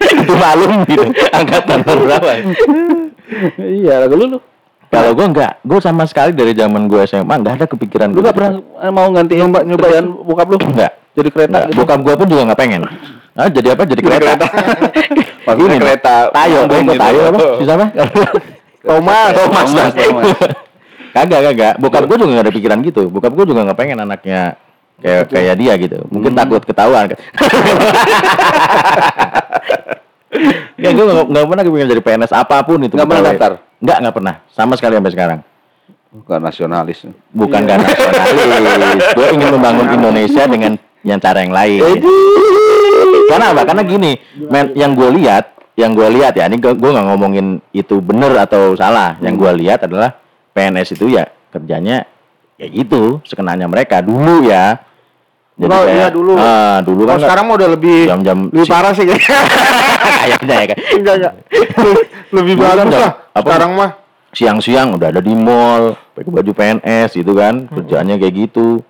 Itu 0.00 0.34
malum 0.34 0.72
gitu. 0.86 1.02
Angkatan 1.30 1.78
berapa? 1.82 2.28
ya? 2.30 2.42
iya, 3.58 3.94
lu 4.06 4.26
lu. 4.28 4.38
Kalau 4.86 5.14
gue 5.14 5.22
enggak, 5.22 5.62
gue 5.62 5.78
sama 5.78 6.02
sekali 6.02 6.30
dari 6.30 6.50
zaman 6.50 6.86
gue 6.86 6.98
SMA 7.04 7.30
enggak 7.30 7.62
ada 7.62 7.66
kepikiran 7.66 8.10
Lu 8.10 8.18
gua 8.18 8.30
gak 8.30 8.34
pernah 8.34 8.52
mau 8.90 9.06
ganti 9.14 9.38
Nyoba- 9.38 9.62
nyoba 9.62 9.86
nyobain. 9.86 10.06
bokap 10.26 10.46
lu? 10.50 10.58
Enggak. 10.58 10.92
Jadi 11.10 11.28
kereta 11.30 11.50
Enggak, 11.50 11.66
gitu. 11.70 11.78
bokap 11.78 11.98
gue 12.02 12.14
pun 12.16 12.26
juga 12.26 12.42
nggak 12.46 12.58
pengen. 12.58 12.80
Ah, 13.34 13.46
jadi 13.46 13.74
apa? 13.74 13.82
Jadi 13.82 14.00
kereta. 14.02 14.34
Maksudnya 15.46 15.70
Ini, 15.70 15.78
kereta 15.78 16.14
Tayo, 16.30 16.58
gue 16.66 16.78
gitu. 16.82 16.98
tayo 16.98 17.20
apa? 17.30 17.38
Siapa? 17.66 17.86
Thomas. 18.80 19.32
Thomas. 19.36 19.68
Thomas, 19.70 19.92
Thomas. 19.94 20.26
Kagak, 21.10 21.40
kagak. 21.50 21.74
Bokap 21.82 22.04
gue 22.06 22.16
juga 22.22 22.30
gak 22.38 22.44
ada 22.46 22.54
pikiran 22.54 22.78
gitu. 22.86 23.02
Bokap 23.10 23.32
gue 23.34 23.44
juga 23.50 23.66
nggak 23.66 23.78
pengen 23.78 23.98
anaknya 24.06 24.54
kayak 25.02 25.32
kayak 25.32 25.54
dia 25.58 25.72
gitu. 25.76 25.98
Mungkin 26.08 26.32
takut 26.34 26.62
ketahuan. 26.64 27.12
Ya 30.80 30.94
gue 30.94 31.04
nggak 31.04 31.26
nggak 31.26 31.44
pernah 31.50 31.64
kepikiran 31.66 31.90
jadi 31.90 32.02
PNS 32.06 32.32
apa 32.32 32.56
pun 32.62 32.78
itu. 32.80 32.94
Nggak 32.94 33.08
pernah 33.10 33.24
daftar? 33.34 33.52
Nggak 33.82 33.96
nggak 34.00 34.14
pernah. 34.14 34.34
Sama 34.54 34.74
sekali 34.78 34.94
sampai 34.96 35.12
sekarang. 35.12 35.38
Bukan 36.10 36.38
nasionalis. 36.40 36.98
Bukan 37.34 37.60
karena 37.66 37.84
nasionalis. 37.84 39.04
gue 39.12 39.26
ingin 39.34 39.48
membangun 39.58 39.86
Indonesia 39.90 40.42
dengan 40.46 40.72
yang 41.04 41.18
cara 41.20 41.38
yang 41.44 41.52
lain. 41.52 42.00
Karena 43.30 43.46
apa? 43.54 43.62
Karena 43.62 43.82
gini, 43.86 44.12
men, 44.42 44.74
yang 44.74 44.94
gue 44.98 45.10
lihat, 45.22 45.54
yang 45.80 45.96
gue 45.96 46.08
lihat 46.20 46.36
ya, 46.36 46.44
ini 46.46 46.60
gue 46.60 46.72
nggak 46.76 47.06
ngomongin 47.10 47.58
itu 47.72 47.98
bener 48.04 48.36
atau 48.36 48.76
salah. 48.76 49.16
Yang 49.24 49.34
gue 49.40 49.52
lihat 49.64 49.88
adalah 49.88 50.14
PNS 50.52 51.00
itu 51.00 51.08
ya 51.10 51.24
kerjanya 51.50 52.04
ya 52.60 52.66
gitu, 52.68 53.24
sekenanya 53.24 53.64
mereka 53.66 54.04
dulu 54.04 54.44
ya. 54.44 54.76
Oh, 55.60 55.84
iya, 55.84 56.08
dulu. 56.08 56.40
Ah, 56.40 56.80
dulu 56.80 57.04
kan 57.04 57.20
sekarang 57.20 57.44
mah 57.44 57.54
udah 57.60 57.68
lebih 57.76 58.08
jam-jam 58.08 58.48
lebih 58.48 58.64
si- 58.64 58.72
parah 58.72 58.92
sih 58.96 59.04
kayaknya. 59.04 59.38
kayaknya 60.24 60.54
ya 60.56 60.66
kan. 60.72 60.78
enggak 60.96 61.14
enggak. 61.20 61.34
lebih 62.32 62.54
kan 62.56 62.64
bagus 62.80 62.96
lah. 62.96 63.12
apa? 63.36 63.44
Sekarang 63.44 63.70
mah 63.76 63.90
siang-siang 64.30 64.88
udah 64.94 65.08
ada 65.10 65.20
di 65.20 65.34
mall 65.34 65.98
pakai 66.14 66.30
baju 66.30 66.52
PNS 66.54 67.10
gitu 67.18 67.32
kan 67.34 67.66
kerjaannya 67.66 68.16
kayak 68.22 68.34
gitu 68.46 68.80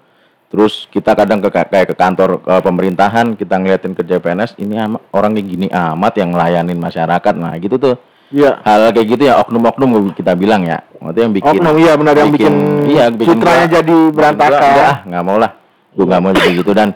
terus 0.51 0.91
kita 0.91 1.15
kadang 1.15 1.39
ke 1.39 1.49
kayak 1.49 1.87
ke 1.89 1.95
kantor 1.95 2.43
ke 2.43 2.55
pemerintahan 2.61 3.39
kita 3.39 3.55
ngeliatin 3.55 3.95
kerja 3.95 4.19
PNS 4.19 4.59
ini 4.59 4.75
ama- 4.77 4.99
orang 5.15 5.33
kayak 5.33 5.47
gini 5.47 5.67
amat 5.71 6.13
yang 6.19 6.35
ngelayanin 6.35 6.75
masyarakat. 6.77 7.35
Nah 7.39 7.55
gitu 7.57 7.79
tuh. 7.79 7.97
Iya. 8.31 8.63
hal 8.63 8.95
kayak 8.95 9.07
gitu 9.11 9.23
ya 9.27 9.43
oknum-oknum 9.43 10.15
kita 10.15 10.39
bilang 10.39 10.63
ya. 10.63 10.79
Maksudnya 11.03 11.23
yang 11.27 11.35
bikin 11.35 11.51
Oknum, 11.51 11.75
iya, 11.79 11.93
benar, 11.99 12.15
yang 12.15 12.31
bikin 12.31 12.55
iya 12.87 13.05
bikin 13.11 13.43
citranya 13.43 13.67
gua- 13.67 13.75
jadi 13.75 13.97
berantakan. 14.15 14.63
enggak, 14.63 14.87
ah, 14.87 14.99
nggak 15.03 15.23
mau 15.27 15.37
lah. 15.39 15.51
Gue 15.91 16.05
nggak 16.07 16.21
mau 16.23 16.31
jadi 16.31 16.51
gitu. 16.55 16.71
Dan 16.71 16.89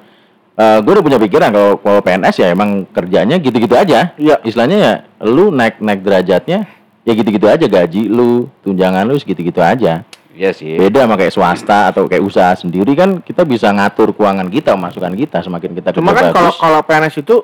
gue 0.54 0.92
udah 0.94 1.02
punya 1.02 1.18
pikiran 1.18 1.50
kalau 1.50 1.70
kalau 1.82 1.98
PNS 1.98 2.34
ya 2.38 2.46
emang 2.54 2.86
kerjanya 2.86 3.42
gitu-gitu 3.42 3.74
aja. 3.74 4.14
Iya. 4.14 4.38
istilahnya 4.46 4.76
ya 4.78 4.92
lu 5.26 5.50
naik 5.50 5.82
naik 5.82 6.06
derajatnya 6.06 6.70
ya 7.02 7.12
gitu-gitu 7.12 7.50
aja 7.50 7.66
gaji 7.66 8.06
lu 8.06 8.46
tunjangan 8.62 9.02
lu 9.02 9.18
segitu-gitu 9.18 9.58
aja 9.58 10.06
Iya 10.34 10.50
sih. 10.50 10.74
beda 10.74 11.06
sama 11.06 11.14
kayak 11.14 11.30
swasta 11.30 11.94
atau 11.94 12.10
kayak 12.10 12.26
usaha 12.26 12.52
sendiri 12.58 12.92
kan 12.92 13.22
kita 13.22 13.46
bisa 13.46 13.70
ngatur 13.70 14.10
keuangan 14.10 14.50
kita 14.50 14.74
masukan 14.74 15.14
kita 15.14 15.40
semakin 15.40 15.70
kita 15.78 15.94
Cuma 15.94 16.10
kan 16.10 16.34
kalau 16.34 16.50
kalau 16.50 16.80
PNS 16.82 17.22
itu 17.22 17.36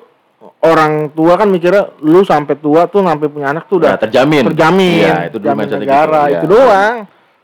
orang 0.61 1.09
tua 1.15 1.39
kan 1.39 1.49
mikirnya 1.49 1.95
lu 2.03 2.21
sampai 2.21 2.59
tua 2.59 2.91
tuh 2.91 3.01
sampai 3.01 3.31
punya 3.31 3.55
anak 3.55 3.71
tuh 3.71 3.81
udah 3.81 3.95
ya, 3.95 3.99
terjamin 4.01 4.51
terjamin. 4.51 5.01
iya 5.07 5.15
itu 5.31 5.39
dulu 5.39 5.55
negara 5.79 6.21
gitu. 6.27 6.35
itu 6.35 6.45
Iya. 6.45 6.51
doang. 6.51 6.97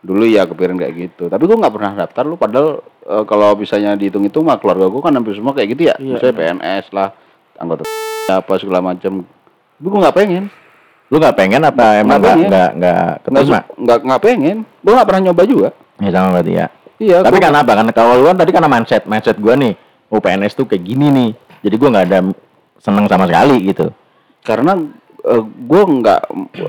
Dulu 0.07 0.23
ya 0.23 0.43
kepikiran 0.47 0.77
kayak 0.79 0.95
gitu. 0.95 1.25
Tapi 1.27 1.43
gua 1.47 1.57
nggak 1.59 1.75
pernah 1.75 1.93
daftar 1.97 2.23
lu 2.23 2.37
padahal 2.39 2.69
eh, 3.03 3.25
kalau 3.27 3.55
misalnya 3.55 3.95
dihitung-hitung 3.95 4.47
mah 4.47 4.59
keluarga 4.59 4.87
gua 4.87 5.03
kan 5.03 5.15
hampir 5.15 5.35
semua 5.35 5.51
kayak 5.51 5.69
gitu 5.75 5.83
ya. 5.91 5.95
Iya, 5.99 6.15
Misalnya 6.15 6.35
PNS 6.37 6.85
lah, 6.95 7.09
anggota 7.59 7.83
apa 8.29 8.53
segala 8.59 8.81
macam. 8.85 9.27
Gua 9.79 9.99
nggak 10.03 10.17
pengen. 10.17 10.45
Lu 11.07 11.17
nggak 11.17 11.35
pengen 11.35 11.63
apa 11.63 11.87
emang 11.97 12.19
Nggak 12.19 12.37
nggak 12.37 12.47
nggak 12.47 12.71
nggak 12.75 12.97
Nggak 12.99 13.11
keterima 13.23 13.61
nggak 13.77 13.99
nggak 14.03 14.21
pengen. 14.21 14.57
Gua 14.81 14.93
nggak 14.93 15.07
pernah 15.07 15.23
nyoba 15.23 15.43
juga. 15.45 15.69
ya 15.97 16.11
sama 16.11 16.29
berarti 16.31 16.53
ya 16.53 16.67
Iya. 16.97 17.17
tapi 17.21 17.37
gua- 17.37 17.47
kenapa 17.47 17.73
kan 17.73 17.87
kalau 17.91 18.13
lu 18.17 18.25
kan 18.27 18.37
tadi 18.37 18.51
karena 18.51 18.69
mindset 18.69 19.03
mindset 19.05 19.37
gua 19.37 19.55
nih 19.55 19.73
oh 20.07 20.19
PNS 20.19 20.53
tuh 20.53 20.65
kayak 20.65 20.83
gini 20.83 21.07
nih 21.09 21.31
jadi 21.61 21.75
gua 21.75 21.89
nggak 21.91 22.07
ada 22.07 22.19
seneng 22.79 23.07
sama 23.07 23.25
sekali 23.25 23.57
gitu 23.65 23.89
karena 24.41 24.77
eh, 25.27 25.43
gue 25.43 25.83
nggak 25.93 26.21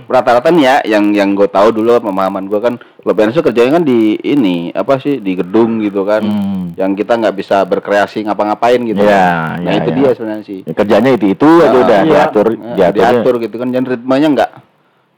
rata-rata 0.05 0.49
nih 0.49 0.63
ya 0.63 0.75
yang 0.89 1.09
yang 1.11 1.29
gue 1.31 1.45
tahu 1.45 1.69
dulu 1.71 2.01
pemahaman 2.01 2.45
gue 2.45 2.57
kan 2.57 2.73
PNS 2.99 3.35
tuh 3.35 3.45
kerjanya 3.45 3.77
kan 3.77 3.83
di 3.83 4.17
ini 4.19 4.69
apa 4.69 4.97
sih 4.97 5.17
di 5.17 5.33
gedung 5.33 5.79
gitu 5.79 6.01
kan 6.01 6.19
Hmm. 6.19 6.73
yang 6.73 6.91
kita 6.91 7.15
nggak 7.15 7.33
bisa 7.33 7.63
berkreasi 7.63 8.21
ngapa-ngapain 8.21 8.81
gitu 8.83 8.99
Iya, 8.99 9.57
nah 9.57 9.71
iya, 9.71 9.79
itu 9.79 9.89
iya. 9.89 9.97
dia 9.97 10.09
sebenarnya 10.11 10.43
sih 10.43 10.59
Ya, 10.61 10.73
kerjanya 10.73 11.09
itu 11.11 11.25
itu 11.29 11.47
aja 11.57 11.67
Ah, 11.67 11.79
udah 11.79 11.99
iya. 11.99 12.09
diatur 12.11 12.47
Nah, 12.51 12.75
diatur 12.75 12.97
diatur 12.99 13.33
gitu 13.39 13.55
kan 13.55 13.67
dan 13.69 13.83
ritmenya 13.83 14.27
nggak 14.29 14.51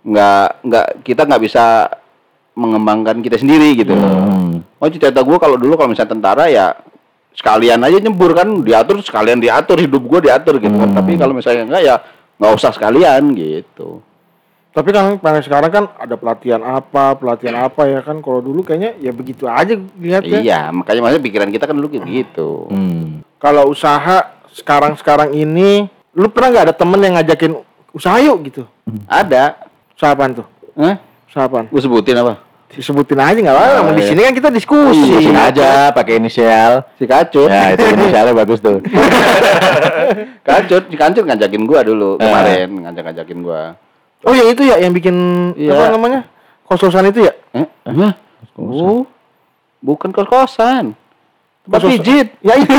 nggak 0.02 0.48
nggak 0.64 0.86
kita 1.02 1.22
nggak 1.26 1.42
bisa 1.42 1.66
mengembangkan 2.54 3.20
kita 3.20 3.36
sendiri 3.36 3.74
gitu 3.74 3.94
Hmm. 3.94 4.62
oh 4.76 4.88
cita-cita 4.88 5.22
gue 5.22 5.38
kalau 5.38 5.56
dulu 5.56 5.74
kalau 5.74 5.90
misalnya 5.90 6.12
tentara 6.12 6.46
ya 6.46 6.76
sekalian 7.32 7.80
aja 7.80 7.98
nyebur 7.98 8.32
kan 8.34 8.62
diatur 8.62 9.00
sekalian 9.00 9.40
diatur 9.40 9.78
hidup 9.78 10.02
gue 10.02 10.20
diatur 10.22 10.60
gitu 10.60 10.76
kan 10.76 10.90
Hmm. 10.92 10.98
tapi 10.98 11.16
kalau 11.16 11.32
misalnya 11.32 11.64
enggak 11.66 11.84
ya 11.84 11.96
nggak 12.40 12.56
usah 12.56 12.72
sekalian 12.72 13.36
gitu 13.36 14.02
Tapi 14.70 14.94
kan 14.94 15.18
PNS 15.18 15.50
sekarang 15.50 15.72
kan 15.74 15.86
ada 15.98 16.14
pelatihan 16.14 16.62
apa, 16.62 17.18
pelatihan 17.18 17.66
apa 17.66 17.90
ya 17.90 18.06
kan. 18.06 18.22
Kalau 18.22 18.38
dulu 18.38 18.62
kayaknya 18.62 18.96
ya 19.02 19.10
begitu 19.10 19.50
aja 19.50 19.74
lihatnya. 19.98 20.40
Iya, 20.46 20.62
makanya 20.70 21.10
maksudnya 21.10 21.26
pikiran 21.26 21.50
kita 21.50 21.66
kan 21.66 21.74
dulu 21.74 21.90
kayak 21.90 22.06
gitu. 22.06 22.70
Hmm. 22.70 23.26
Kalau 23.42 23.74
usaha 23.74 24.30
sekarang-sekarang 24.54 25.34
ini, 25.34 25.90
lu 26.14 26.30
pernah 26.30 26.54
nggak 26.54 26.66
ada 26.70 26.76
temen 26.78 27.02
yang 27.02 27.18
ngajakin 27.18 27.58
usaha 27.98 28.22
yuk 28.22 28.38
gitu? 28.46 28.64
Ada. 29.10 29.58
Usaha 29.98 30.14
apaan 30.14 30.38
tuh? 30.38 30.48
Hah? 30.78 31.02
Usaha 31.26 31.44
apaan? 31.50 31.66
Gue 31.74 31.82
sebutin 31.82 32.22
apa? 32.22 32.38
Disebutin 32.70 33.18
aja 33.18 33.34
nggak 33.34 33.56
apa-apa. 33.58 33.80
Oh, 33.82 33.94
di 33.98 34.06
iya. 34.06 34.10
sini 34.14 34.22
kan 34.22 34.34
kita 34.38 34.50
diskusi. 34.54 35.02
Sebutin 35.02 35.38
aja 35.38 35.90
pakai 35.90 36.22
inisial. 36.22 36.86
Si 37.02 37.10
Kacut. 37.10 37.50
Ya 37.50 37.74
itu 37.74 37.86
inisialnya 37.86 38.34
bagus 38.38 38.62
tuh. 38.62 38.78
Kacut, 40.48 40.84
si 40.90 40.96
Kacut 40.96 41.24
ngajakin 41.26 41.64
gua 41.66 41.82
dulu 41.82 42.18
Eh. 42.18 42.26
kemarin, 42.26 42.70
ngajak-ngajakin 42.86 43.40
gua. 43.42 43.62
Oh 44.22 44.34
ya 44.36 44.46
itu 44.52 44.62
ya 44.68 44.78
yang 44.78 44.94
bikin 44.94 45.16
Iya. 45.58 45.74
apa 45.74 45.98
namanya? 45.98 46.22
Kososan 46.70 47.10
itu 47.10 47.26
ya? 47.26 47.34
Eh? 47.58 47.66
Hah? 47.90 48.14
Oh. 48.60 49.08
Bukan 49.82 50.14
kos-kosan. 50.14 50.94
Kos-kosan. 51.70 51.92
pijit. 51.94 52.28
Ya 52.42 52.54
itu. 52.58 52.74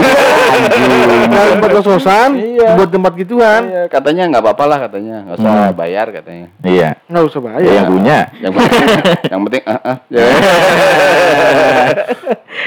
Nah, 1.31 1.45
tempat 1.55 1.71
kososan, 1.73 2.31
Iya. 2.35 2.75
buat 2.75 2.91
tempat 2.91 3.13
gituan. 3.15 3.63
Iya, 3.65 3.83
katanya 3.87 4.23
nggak 4.29 4.43
apa-apa 4.43 4.65
lah 4.67 4.79
katanya, 4.83 5.17
nggak 5.23 5.37
usah 5.39 5.53
Hmm. 5.53 5.73
bayar 5.73 6.07
katanya. 6.11 6.47
Iya. 6.61 6.89
Nggak 7.07 7.25
usah 7.25 7.41
bayar. 7.41 7.61
Ya, 7.61 7.73
yang 7.73 7.89
punya. 7.89 8.19
Yang 8.37 8.53
penting, 8.53 8.83
yang 9.25 9.41
penting, 9.47 9.63
ah. 9.65 9.97
Ya. 10.09 10.25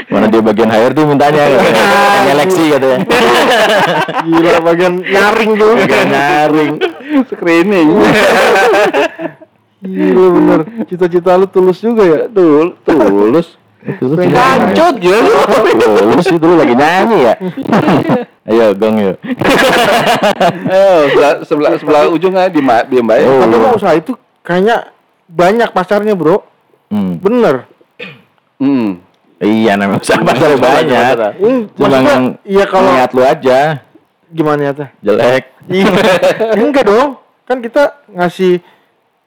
Mana 0.10 0.26
dia 0.28 0.42
bagian 0.42 0.70
hire 0.70 0.94
tuh 0.94 1.06
mintanya 1.06 1.44
Seleksi 2.24 2.64
katanya. 2.74 2.98
Gila 4.26 4.60
bagian 4.64 4.94
nyaring 5.02 5.52
tuh. 5.54 5.72
Bagian 5.76 6.08
nyaring. 6.08 6.74
Screening. 7.30 7.88
Gila 9.82 10.26
bener. 10.32 10.60
Cita-cita 10.88 11.36
lu 11.36 11.46
tulus 11.46 11.78
juga 11.78 12.04
ya? 12.04 12.20
Tul, 12.28 12.80
tulus. 12.82 13.60
Lanjut 13.84 14.96
ya. 15.04 15.18
Tulus 16.00 16.28
itu 16.32 16.46
lu 16.46 16.56
lagi 16.56 16.76
nyanyi 16.76 17.18
ya. 17.28 17.34
Ayo 18.44 18.76
gong 18.76 18.96
yuk. 19.00 19.18
Eh, 20.68 21.02
sebelah 21.12 21.34
sebelah 21.44 21.72
sebelah 21.80 22.02
ujungnya 22.12 22.48
di 22.48 22.64
diem 22.64 23.06
baik. 23.08 23.24
Oh. 23.28 23.40
Tapi 23.44 23.56
kalau 23.60 23.76
usaha 23.76 23.94
itu 23.96 24.12
kayaknya 24.44 24.92
banyak 25.28 25.70
pasarnya 25.72 26.14
bro. 26.16 26.44
Hmm. 26.92 27.20
Bener. 27.20 27.68
Hmm. 28.60 29.00
Iya 29.44 29.76
namanya 29.76 30.00
usaha 30.00 30.20
pasar 30.24 30.56
banyak. 30.56 31.16
Hmm, 31.40 31.62
Cuma 31.76 31.98
yang 32.00 32.24
iya 32.48 32.66
kalau 32.68 32.88
niat 32.96 33.12
lu 33.12 33.24
aja 33.24 33.84
gimana 34.34 34.60
ya 34.66 34.72
teh? 34.74 34.90
jelek. 35.04 35.44
Iya. 35.70 35.86
Enggak 36.60 36.84
dong. 36.88 37.20
Kan 37.44 37.60
kita 37.60 38.00
ngasih 38.08 38.64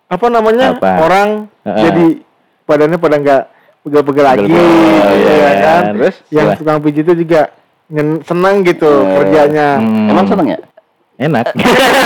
apa 0.07 0.27
namanya 0.31 0.79
Apa? 0.79 0.92
orang 1.03 1.29
Heeh. 1.66 1.83
jadi 1.83 2.07
badannya 2.64 2.99
pada 2.99 3.16
nggak 3.19 3.42
pegel-pegel 3.87 4.25
lagi, 4.27 4.44
gitu 4.44 4.61
iya 5.14 5.31
ya 5.31 5.53
kan. 5.57 5.83
Terus? 5.94 6.14
yang 6.29 6.46
Setelah- 6.51 6.59
tukang 6.59 6.79
pijit 6.83 7.03
itu 7.03 7.14
juga 7.16 7.40
senang 8.20 8.55
gitu 8.61 8.90
Eh, 8.90 9.14
kerjanya. 9.14 9.68
Hmm. 9.79 10.11
Emang 10.11 10.27
seneng 10.27 10.46
ya? 10.51 10.59
Enak. 11.16 11.46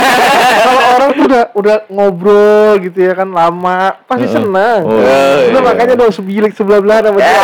Kalau 0.61 0.81
orang 0.95 1.09
tuh 1.11 1.23
udah 1.25 1.43
udah 1.51 1.77
ngobrol 1.89 2.79
gitu 2.79 2.99
ya 3.01 3.11
kan 3.11 3.27
lama, 3.27 3.97
pasti 4.05 4.23
Heeh. 4.23 4.35
senang. 4.37 4.79
Oh, 4.85 4.93
Udah 4.93 5.51
iya. 5.51 5.59
makanya 5.59 5.93
dong 5.97 6.13
sebilik 6.13 6.53
sebelah 6.53 6.79
belah 6.79 7.01
sama 7.01 7.17
dia. 7.17 7.33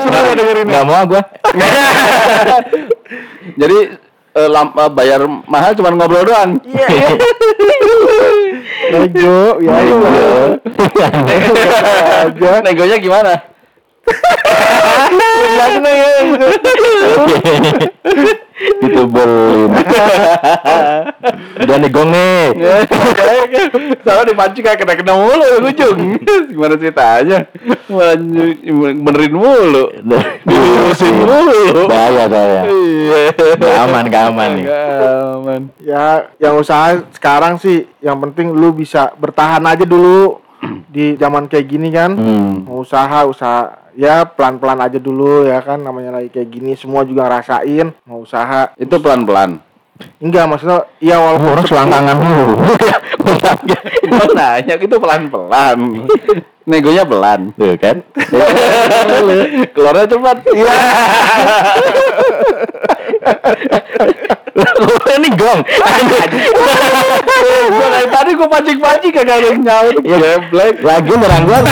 Senang 0.00 0.32
dengerin. 0.32 0.64
Enggak 0.64 0.86
mau 0.86 1.02
gua. 1.04 1.22
Jadi 3.60 3.78
eh, 4.30 4.48
lam- 4.48 4.74
eh, 4.74 4.90
bayar 4.90 5.20
mahal 5.46 5.72
cuma 5.74 5.90
ngobrol 5.90 6.24
doang. 6.24 6.58
Iya, 6.62 6.86
iya. 6.88 7.10
Nego, 8.90 9.62
ya 9.62 9.72
aja. 12.26 12.50
Negonya 12.62 12.96
gimana? 12.98 13.32
Ditubelin. 18.80 19.72
Udah 21.64 21.76
nih 21.80 21.88
gong 21.88 22.12
nih. 22.12 22.44
Soalnya 24.04 24.24
dipancing 24.28 24.64
kayak 24.64 24.78
kena 24.84 24.94
kena 25.00 25.16
mulu 25.16 25.44
ya 25.44 25.58
ujung. 25.64 25.98
Gimana 26.52 26.76
ceritanya? 26.76 27.38
Benerin 29.00 29.32
mulu. 29.32 29.84
Diurusin 30.44 31.14
mulu. 31.24 31.88
Bahaya 31.88 32.28
saya. 32.28 32.68
Iya. 32.68 33.32
Gak 33.56 33.76
aman, 33.88 34.04
gak 34.12 34.24
aman 34.28 34.50
nih. 34.60 34.64
Gak 34.68 35.16
aman. 35.40 35.60
Ya, 35.80 36.28
yang 36.36 36.60
usaha 36.60 37.00
sekarang 37.16 37.56
sih 37.56 37.88
yang 38.04 38.20
penting 38.20 38.52
lu 38.52 38.76
bisa 38.76 39.08
bertahan 39.16 39.64
aja 39.64 39.88
dulu 39.88 40.40
di 40.94 41.16
zaman 41.16 41.46
kayak 41.46 41.66
gini 41.66 41.88
kan. 41.90 42.14
Hmm. 42.16 42.64
Mau 42.68 42.84
usaha, 42.84 43.24
usaha 43.24 43.80
ya 43.94 44.22
pelan-pelan 44.24 44.80
aja 44.80 44.98
dulu 45.02 45.44
ya 45.44 45.58
kan 45.60 45.82
namanya 45.82 46.14
lagi 46.14 46.30
kayak 46.30 46.48
gini 46.48 46.78
semua 46.78 47.02
juga 47.02 47.26
ngerasain 47.26 47.90
mau 48.06 48.22
usaha 48.22 48.70
Itu 48.78 49.02
pelan-pelan. 49.02 49.58
enggak 50.16 50.48
maksudnya 50.48 50.88
ya 50.96 51.20
walaupun 51.20 51.60
Orang 51.60 51.66
selangkangan 51.68 52.16
dulu. 52.16 52.56
Gua 54.10 54.26
nanya 54.32 54.74
itu 54.80 54.96
pelan-pelan. 54.96 55.78
Negonya 56.64 57.04
pelan. 57.04 57.52
Tuh 57.52 57.76
kan. 57.76 58.00
Keluarnya 59.76 60.06
cepat. 60.08 60.36
Iya. 60.56 60.74
Ini 65.20 65.28
gong. 65.36 65.60
Gua 67.70 67.86
dari 67.86 68.10
tadi 68.10 68.34
gua 68.34 68.50
pancing-pancing 68.50 69.12
kagak 69.14 69.38
ada 69.38 69.54
yang 69.54 69.62
nyaut. 69.62 69.94
Ya, 70.02 70.18
Geblek. 70.18 70.82
Lagi 70.82 71.12
nyerang 71.14 71.46
gua. 71.46 71.62